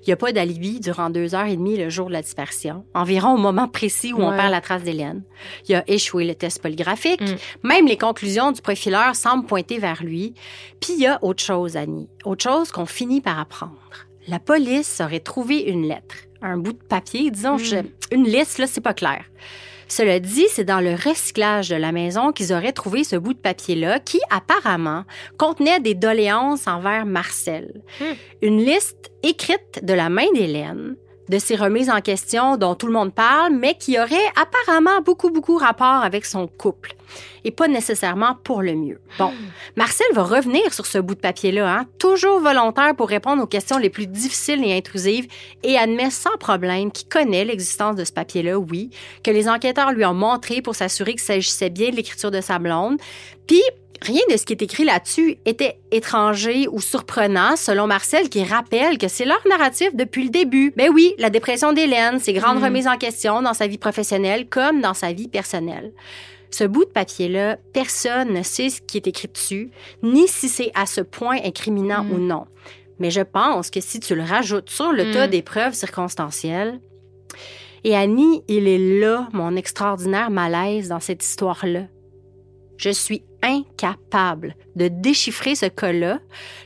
[0.01, 2.85] Il n'y a pas d'alibi durant deux heures et demie le jour de la dispersion,
[2.93, 5.23] environ au moment précis où on perd la trace d'Hélène.
[5.67, 7.21] Il a échoué le test polygraphique.
[7.21, 7.35] Mm.
[7.67, 10.33] Même les conclusions du profileur semblent pointer vers lui.
[10.81, 12.09] Puis il y a autre chose, Annie.
[12.25, 13.77] Autre chose qu'on finit par apprendre.
[14.27, 17.59] La police aurait trouvé une lettre, un bout de papier, disons, Mm.
[17.59, 17.75] je-
[18.11, 19.23] une liste, là, c'est pas clair.
[19.87, 23.39] Cela dit, c'est dans le recyclage de la maison qu'ils auraient trouvé ce bout de
[23.39, 25.03] papier-là qui, apparemment,
[25.37, 27.81] contenait des doléances envers Marcel.
[27.99, 28.13] Hmm.
[28.41, 30.95] Une liste écrite de la main d'Hélène,
[31.29, 35.29] de ces remises en question dont tout le monde parle, mais qui auraient apparemment beaucoup,
[35.29, 36.93] beaucoup rapport avec son couple.
[37.43, 38.99] Et pas nécessairement pour le mieux.
[39.17, 39.31] Bon,
[39.77, 43.77] Marcel va revenir sur ce bout de papier-là, hein, toujours volontaire pour répondre aux questions
[43.77, 45.27] les plus difficiles et intrusives,
[45.63, 48.89] et admet sans problème qu'il connaît l'existence de ce papier-là, oui,
[49.23, 52.59] que les enquêteurs lui ont montré pour s'assurer qu'il s'agissait bien de l'écriture de sa
[52.59, 52.97] blonde.
[53.47, 53.63] Puis,
[54.01, 58.97] Rien de ce qui est écrit là-dessus était étranger ou surprenant, selon Marcel, qui rappelle
[58.97, 60.73] que c'est leur narratif depuis le début.
[60.75, 62.63] Ben oui, la dépression d'Hélène, ses grandes mm.
[62.63, 65.93] remises en question dans sa vie professionnelle comme dans sa vie personnelle.
[66.51, 69.71] Ce bout de papier-là, personne ne sait ce qui est écrit dessus,
[70.03, 72.11] ni si c'est à ce point incriminant mm.
[72.11, 72.45] ou non.
[72.99, 75.31] Mais je pense que si tu le rajoutes sur le tas mm.
[75.31, 76.79] des preuves circonstancielles,
[77.83, 81.83] et Annie, il est là, mon extraordinaire malaise dans cette histoire-là.
[82.77, 86.19] Je suis incapable de déchiffrer ce cas-là.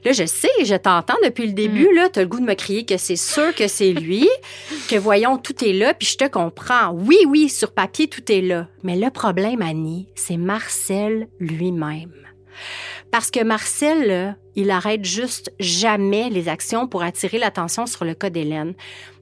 [0.04, 1.96] Là, je sais, je t'entends depuis le début, mm.
[1.96, 4.28] là, t'as le goût de me crier que c'est sûr que c'est lui,
[4.90, 6.92] que voyons, tout est là, puis je te comprends.
[6.92, 8.68] Oui, oui, sur papier, tout est là.
[8.84, 12.12] Mais le problème, Annie, c'est Marcel lui-même.
[13.12, 18.30] Parce que Marcel, il arrête juste jamais les actions pour attirer l'attention sur le cas
[18.30, 18.74] d'Hélène.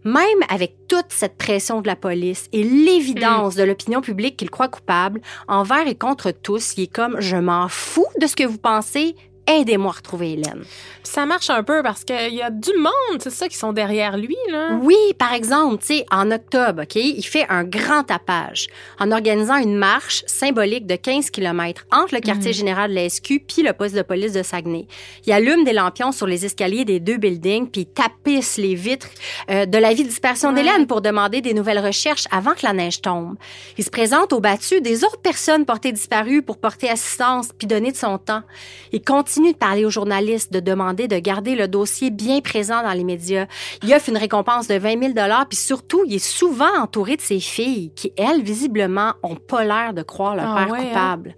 [0.05, 4.67] Même avec toute cette pression de la police et l'évidence de l'opinion publique qu'il croit
[4.67, 8.59] coupable, envers et contre tous, il est comme je m'en fous de ce que vous
[8.59, 9.15] pensez,
[9.49, 10.63] aidez-moi à retrouver Hélène.
[11.03, 14.17] Ça marche un peu parce qu'il y a du monde, c'est ça, qui sont derrière
[14.17, 14.77] lui, là.
[14.81, 18.67] Oui, par exemple, tu sais, en octobre, OK, il fait un grand tapage
[18.99, 22.57] en organisant une marche symbolique de 15 km entre le quartier mhm.
[22.57, 24.87] général de la SQ puis le poste de police de Saguenay.
[25.25, 29.09] Il allume des lampions sur les escaliers des deux buildings puis tapisse les vitres
[29.49, 32.73] euh, de la vie de dispersion d'Hélène pour demander des nouvelles recherches avant que la
[32.73, 33.35] neige tombe.
[33.77, 37.91] Il se présente au battu des autres personnes portées disparues pour porter assistance puis donner
[37.91, 38.43] de son temps.
[38.91, 42.93] Il continue de parler aux journalistes, de demander de garder le dossier bien présent dans
[42.93, 43.47] les médias.
[43.83, 47.39] Il offre une récompense de 20 000 puis surtout, il est souvent entouré de ses
[47.39, 50.83] filles qui, elles, visiblement, ont pas l'air de croire leur ah père hein?
[50.83, 51.35] coupable.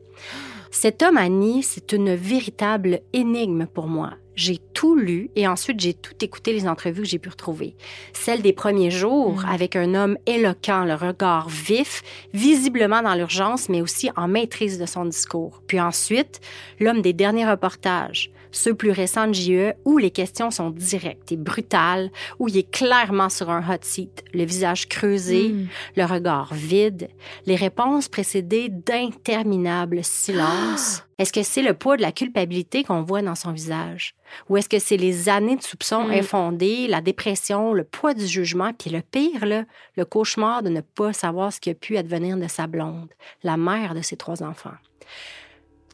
[0.71, 4.11] Cet homme, Annie, c'est une véritable énigme pour moi.
[4.35, 7.75] J'ai tout lu et ensuite j'ai tout écouté les entrevues que j'ai pu retrouver.
[8.13, 9.45] Celle des premiers jours mm.
[9.49, 12.01] avec un homme éloquent, le regard vif,
[12.33, 15.61] visiblement dans l'urgence, mais aussi en maîtrise de son discours.
[15.67, 16.39] Puis ensuite,
[16.79, 21.37] l'homme des derniers reportages, ceux plus récents de JE, où les questions sont directes et
[21.37, 25.67] brutales, où il est clairement sur un hot seat, le visage creusé, hmm.
[25.95, 27.09] le regard vide,
[27.45, 31.03] les réponses précédées d'interminables silences.
[31.17, 34.15] Est-ce que c'est le poids de la culpabilité qu'on voit dans son visage?
[34.49, 36.11] Ou est-ce que c'est les années de soupçons hmm.
[36.11, 39.65] infondés, la dépression, le poids du jugement, puis le pire, là,
[39.97, 43.09] le cauchemar de ne pas savoir ce qui a pu advenir de sa blonde,
[43.43, 44.71] la mère de ses trois enfants?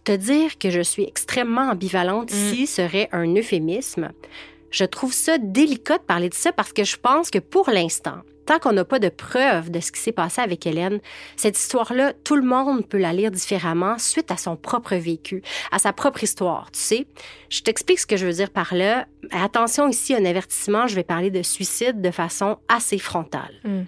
[0.07, 2.35] Te dire que je suis extrêmement ambivalente mm.
[2.37, 4.13] ici serait un euphémisme.
[4.71, 8.19] Je trouve ça délicat de parler de ça parce que je pense que pour l'instant,
[8.45, 11.01] tant qu'on n'a pas de preuves de ce qui s'est passé avec Hélène,
[11.35, 15.43] cette histoire-là, tout le monde peut la lire différemment suite à son propre vécu,
[15.73, 17.05] à sa propre histoire, tu sais.
[17.49, 19.07] Je t'explique ce que je veux dire par là.
[19.31, 23.59] Attention ici, un avertissement, je vais parler de suicide de façon assez frontale.
[23.65, 23.81] Mm.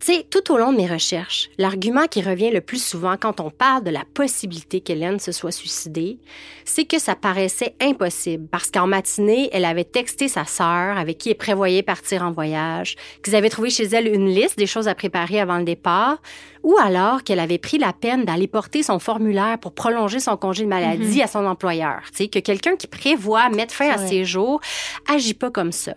[0.00, 3.40] Tu sais, tout au long de mes recherches, l'argument qui revient le plus souvent quand
[3.40, 6.18] on parle de la possibilité qu'Hélène se soit suicidée,
[6.64, 11.30] c'est que ça paraissait impossible parce qu'en matinée, elle avait texté sa sœur avec qui
[11.30, 14.94] elle prévoyait partir en voyage, qu'ils avaient trouvé chez elle une liste des choses à
[14.94, 16.20] préparer avant le départ,
[16.62, 20.64] ou alors qu'elle avait pris la peine d'aller porter son formulaire pour prolonger son congé
[20.64, 21.24] de maladie mm-hmm.
[21.24, 22.02] à son employeur.
[22.10, 24.60] Tu sais, que quelqu'un qui prévoit mettre fin à ses jours
[25.08, 25.94] agit pas comme ça.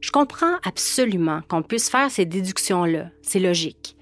[0.00, 3.10] Je comprends absolument qu'on puisse faire ces déductions-là.
[3.22, 3.96] C'est logique.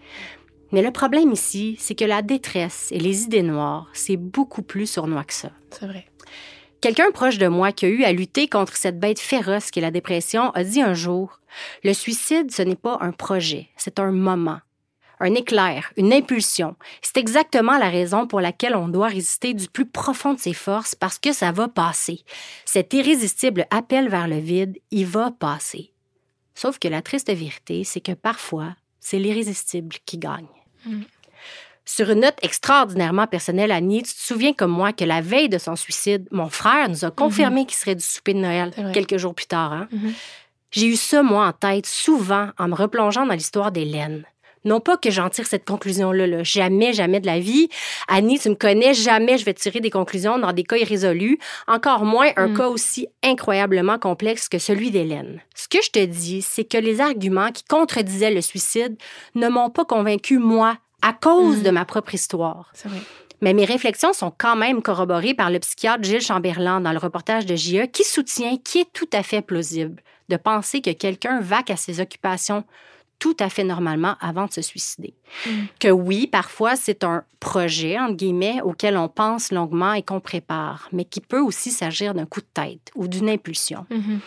[0.72, 4.86] Mais le problème ici, c'est que la détresse et les idées noires, c'est beaucoup plus
[4.86, 5.50] sournois que ça.
[5.70, 6.06] C'est vrai.
[6.80, 9.90] Quelqu'un proche de moi qui a eu à lutter contre cette bête féroce qu'est la
[9.90, 11.40] dépression a dit un jour
[11.82, 14.58] Le suicide, ce n'est pas un projet, c'est un moment,
[15.20, 16.76] un éclair, une impulsion.
[17.02, 20.94] C'est exactement la raison pour laquelle on doit résister du plus profond de ses forces
[20.94, 22.24] parce que ça va passer.
[22.64, 25.92] Cet irrésistible appel vers le vide, il va passer.
[26.54, 30.46] Sauf que la triste vérité, c'est que parfois, c'est l'irrésistible qui gagne.
[30.84, 31.02] Mm.
[31.88, 35.58] Sur une note extraordinairement personnelle, Annie, tu te souviens comme moi que la veille de
[35.58, 37.66] son suicide, mon frère nous a confirmé mm-hmm.
[37.66, 39.72] qu'il serait du souper de Noël quelques jours plus tard.
[39.72, 39.88] Hein?
[39.92, 40.12] Mm-hmm.
[40.72, 44.24] J'ai eu ça, moi, en tête souvent en me replongeant dans l'histoire d'Hélène.
[44.64, 47.68] Non pas que j'en tire cette conclusion-là, jamais, jamais de la vie.
[48.08, 51.38] Annie, tu me connais, jamais je vais tirer des conclusions dans des cas irrésolus,
[51.68, 52.56] encore moins un mm.
[52.56, 55.40] cas aussi incroyablement complexe que celui d'Hélène.
[55.54, 58.96] Ce que je te dis, c'est que les arguments qui contredisaient le suicide
[59.34, 61.62] ne m'ont pas convaincu, moi, à cause mm.
[61.62, 62.70] de ma propre histoire.
[62.74, 63.00] C'est vrai.
[63.42, 67.44] Mais mes réflexions sont quand même corroborées par le psychiatre Gilles Chamberlain dans le reportage
[67.44, 71.70] de JE qui soutient qu'il est tout à fait plausible de penser que quelqu'un vaque
[71.70, 72.64] à ses occupations
[73.18, 75.14] tout à fait normalement avant de se suicider.
[75.46, 75.50] Mm.
[75.80, 80.88] Que oui, parfois, c'est un projet, entre guillemets, auquel on pense longuement et qu'on prépare,
[80.92, 83.86] mais qui peut aussi s'agir d'un coup de tête ou d'une impulsion.
[83.90, 84.18] Mm-hmm.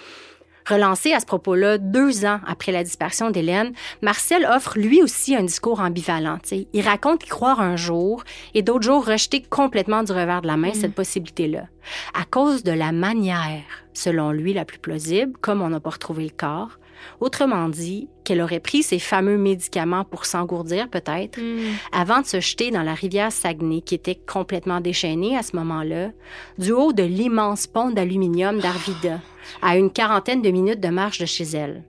[0.70, 3.74] Relancé à ce propos-là deux ans après la disparition d'Hélène,
[4.04, 6.38] Marcel offre lui aussi un discours ambivalent.
[6.74, 8.24] Il raconte y croire un jour
[8.54, 10.76] et d'autres jours rejeter complètement du revers de la main mm.
[10.76, 11.66] cette possibilité-là.
[12.14, 13.64] À cause de la manière,
[13.94, 16.78] selon lui, la plus plausible, comme on n'a pas retrouvé le corps,
[17.20, 21.74] Autrement dit, qu'elle aurait pris ces fameux médicaments pour s'engourdir peut-être, hmm.
[21.92, 26.12] avant de se jeter dans la rivière Saguenay, qui était complètement déchaînée à ce moment-là,
[26.60, 29.20] du haut de l'immense pont d'aluminium d'Arvida,
[29.64, 31.84] à une quarantaine de minutes de marche de chez elle.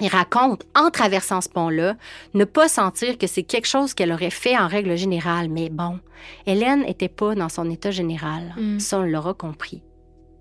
[0.00, 1.96] Il raconte, en traversant ce pont-là,
[2.34, 5.98] ne pas sentir que c'est quelque chose qu'elle aurait fait en règle générale, mais bon,
[6.46, 8.54] Hélène n'était pas dans son état général.
[8.56, 8.78] Hmm.
[8.78, 9.82] Ça, on l'aura compris.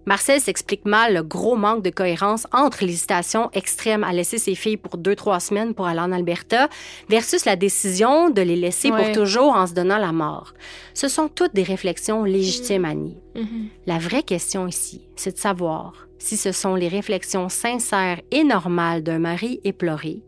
[0.08, 4.78] Marcel s'explique mal le gros manque de cohérence entre l'hésitation extrême à laisser ses filles
[4.78, 6.70] pour deux, trois semaines pour aller en Alberta
[7.10, 10.54] versus la décision de les laisser pour toujours en se donnant la mort.
[10.94, 12.90] Ce sont toutes des réflexions légitimes, mm-hmm.
[12.90, 13.18] Annie.
[13.36, 13.68] Mm-hmm.
[13.86, 19.04] La vraie question ici, c'est de savoir si ce sont les réflexions sincères et normales
[19.04, 20.24] d'un mari éploré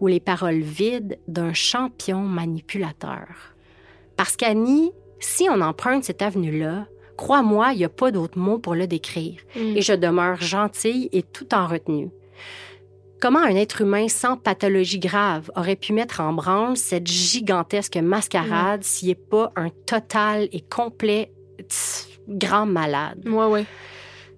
[0.00, 3.26] ou les paroles vides d'un champion manipulateur.
[4.18, 6.86] Parce qu'Annie, si on emprunte cette avenue-là,
[7.16, 9.40] Crois-moi, il n'y a pas d'autre mot pour le décrire.
[9.56, 9.76] Mm.
[9.76, 12.10] Et je demeure gentille et tout en retenue.
[13.20, 18.80] Comment un être humain sans pathologie grave aurait pu mettre en branle cette gigantesque mascarade
[18.80, 18.84] mm.
[18.84, 21.32] s'il n'est pas un total et complet
[22.28, 23.22] grand malade?
[23.24, 23.66] Oui, oui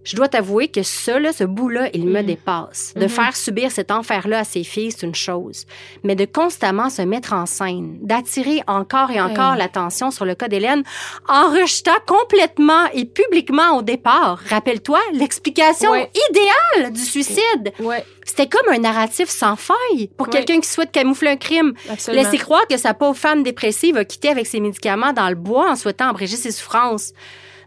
[0.07, 2.27] je dois t'avouer que ça, ce bout-là, il me mm.
[2.27, 2.95] dépasse.
[2.95, 3.09] De mm-hmm.
[3.09, 5.67] faire subir cet enfer-là à ses filles, c'est une chose.
[6.05, 10.49] Mais de constamment se mettre en scène, d'attirer encore et encore l'attention sur le cas
[10.49, 10.85] d'Hélène,
[11.29, 17.73] en rejetant complètement et publiquement au départ, rappelle-toi, l'explication idéale du suicide.
[17.81, 18.05] Ouais.
[18.25, 21.75] C'était comme un narratif sans faille pour quelqu'un qui souhaite camoufler un crime.
[22.09, 25.71] Laisser croire que sa pauvre femme dépressive va quitter avec ses médicaments dans le bois
[25.71, 27.13] en souhaitant abréger ses souffrances.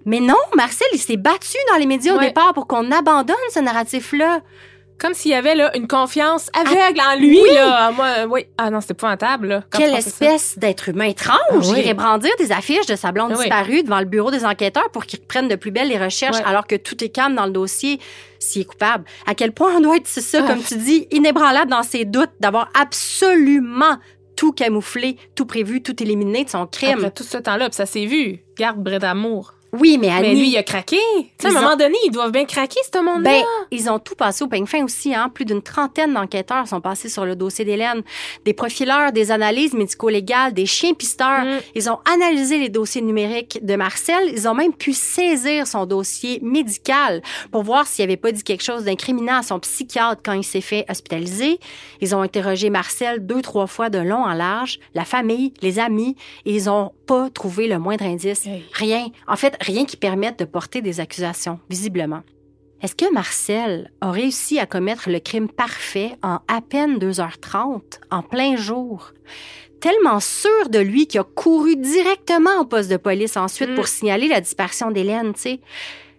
[0.06, 3.60] Mais non, Marcel, il s'est battu dans les médias au départ pour qu'on abandonne ce
[3.60, 4.42] narratif-là.
[5.00, 7.42] Comme s'il y avait là, une confiance aveugle en lui.
[7.54, 7.92] Là.
[7.92, 8.48] Moi, oui.
[8.58, 9.48] Ah non, c'était épouvantable.
[9.48, 11.38] Là, Quelle espèce d'être humain étrange.
[11.74, 14.92] Ah, Irait brandir des affiches de sa blonde ah disparue devant le bureau des enquêteurs
[14.92, 17.52] pour qu'ils prennent de plus belle les recherches alors que tout est calme dans le
[17.52, 18.02] dossier
[18.40, 19.06] s'il est coupable.
[19.26, 22.70] À quel point on doit être, ça, comme tu dis, inébranlable dans ses doutes, d'avoir
[22.78, 23.98] absolument
[24.36, 27.00] tout camouflé, tout prévu, tout éliminé de son crime.
[27.00, 28.40] Après tout ce temps-là, ça s'est vu.
[28.58, 29.54] Garde Bré d'amour.
[29.74, 30.30] Oui, mais Annie...
[30.30, 30.98] Mais lui, il a craqué.
[31.44, 33.30] à un moment donné, ils doivent bien craquer, ce monde-là.
[33.30, 35.14] Ben, ils ont tout passé au peigne fin aussi.
[35.14, 35.30] Hein.
[35.34, 38.02] Plus d'une trentaine d'enquêteurs sont passés sur le dossier d'Hélène.
[38.46, 41.46] Des profileurs, des analyses médico-légales, des chiens pisteurs.
[41.46, 41.60] Mm.
[41.76, 44.32] Ils ont analysé les dossiers numériques de Marcel.
[44.32, 48.64] Ils ont même pu saisir son dossier médical pour voir s'il avait pas dit quelque
[48.64, 51.60] chose d'incriminant à son psychiatre quand il s'est fait hospitaliser.
[52.02, 56.16] Ils ont interrogé Marcel deux, trois fois de long en large, la famille, les amis,
[56.46, 58.46] et ils ont pas trouvé le moindre indice.
[58.74, 59.08] Rien.
[59.28, 62.22] En fait, rien qui permette de porter des accusations, visiblement.
[62.82, 68.22] Est-ce que Marcel a réussi à commettre le crime parfait en à peine 2h30, en
[68.22, 69.12] plein jour?
[69.82, 73.88] Tellement sûr de lui qu'il a couru directement au poste de police ensuite pour mm.
[73.88, 75.60] signaler la disparition d'Hélène, tu sais.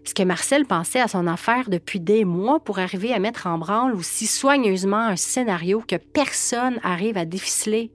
[0.05, 3.59] Est-ce que Marcel pensait à son affaire depuis des mois pour arriver à mettre en
[3.59, 7.91] branle aussi soigneusement un scénario que personne arrive à déficeler?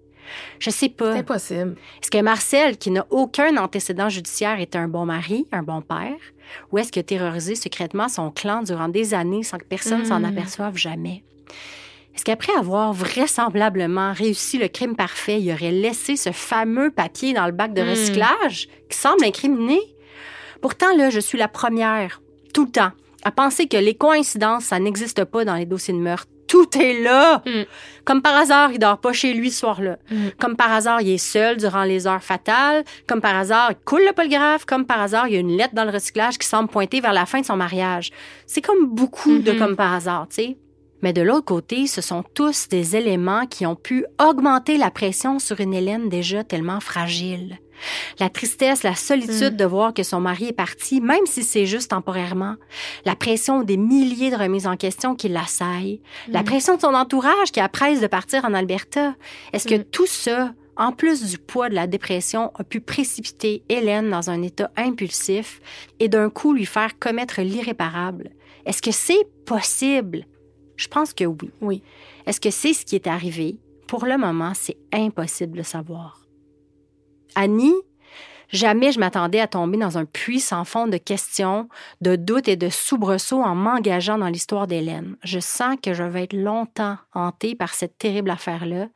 [0.60, 1.14] Je sais pas.
[1.14, 1.76] C'est impossible.
[2.02, 6.18] Est-ce que Marcel, qui n'a aucun antécédent judiciaire, est un bon mari, un bon père?
[6.72, 10.20] Ou est-ce qu'il a terrorisé secrètement son clan durant des années sans que personne s'en
[10.20, 10.26] hmm.
[10.26, 11.24] aperçoive jamais?
[12.16, 17.46] Est-ce qu'après avoir vraisemblablement réussi le crime parfait, il aurait laissé ce fameux papier dans
[17.46, 17.90] le bac de hmm.
[17.90, 19.80] recyclage qui semble incriminé?
[20.62, 22.22] Pourtant, là, je suis la première,
[22.54, 22.92] tout le temps,
[23.24, 27.02] à penser que les coïncidences, ça n'existe pas dans les dossiers de meurtre tout est
[27.02, 27.42] là.
[27.46, 27.64] Mm.
[28.06, 29.98] Comme par hasard, il dort pas chez lui ce soir-là.
[30.10, 30.28] Mm.
[30.40, 32.84] Comme par hasard, il est seul durant les heures fatales.
[33.08, 34.66] Comme par hasard, il coule le polygraphe.
[34.66, 37.14] Comme par hasard, il y a une lettre dans le recyclage qui semble pointer vers
[37.14, 38.12] la fin de son mariage.
[38.48, 39.58] C'est comme beaucoup de mm-hmm.
[39.58, 40.58] comme par hasard, tu sais.
[41.02, 45.40] Mais de l'autre côté, ce sont tous des éléments qui ont pu augmenter la pression
[45.40, 47.60] sur une Hélène déjà tellement fragile.
[48.20, 49.58] La tristesse, la solitude mm.
[49.58, 52.56] de voir que son mari est parti, même si c'est juste temporairement.
[53.06, 56.02] La pression des milliers de remises en question qui l'assaillent.
[56.28, 56.46] La mm.
[56.46, 59.16] pression de son entourage qui appresse de partir en Alberta.
[59.54, 59.86] Est-ce que mm.
[59.86, 64.42] tout ça, en plus du poids de la dépression, a pu précipiter Hélène dans un
[64.42, 65.62] état impulsif
[66.00, 68.32] et d'un coup lui faire commettre l'irréparable?
[68.66, 70.26] Est-ce que c'est possible?
[70.76, 71.52] Je pense que oui.
[71.62, 71.84] Oui.
[72.26, 73.58] Est-ce que c'est ce qui est arrivé?
[73.88, 76.25] Pour le moment, c'est impossible de savoir.
[77.36, 77.76] Annie,
[78.50, 81.68] Jamais je m'attendais à tomber dans un puits sans fond de questions,
[82.02, 85.16] de doutes et de soubresauts en m'engageant dans l'histoire d'Hélène.
[85.24, 88.88] Je sens que je vais être longtemps hantée par cette terrible affaire-là,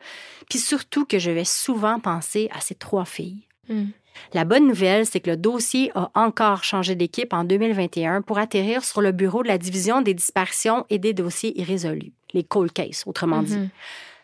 [0.50, 3.48] puis surtout que je vais souvent penser à ces trois filles.
[3.68, 3.88] Hmm.
[4.34, 8.84] La bonne nouvelle, c'est que le dossier a encore changé d'équipe en 2021 pour atterrir
[8.84, 13.04] sur le bureau de la division des disparitions et des dossiers irrésolus, les cold cases,
[13.08, 13.70] autrement dit.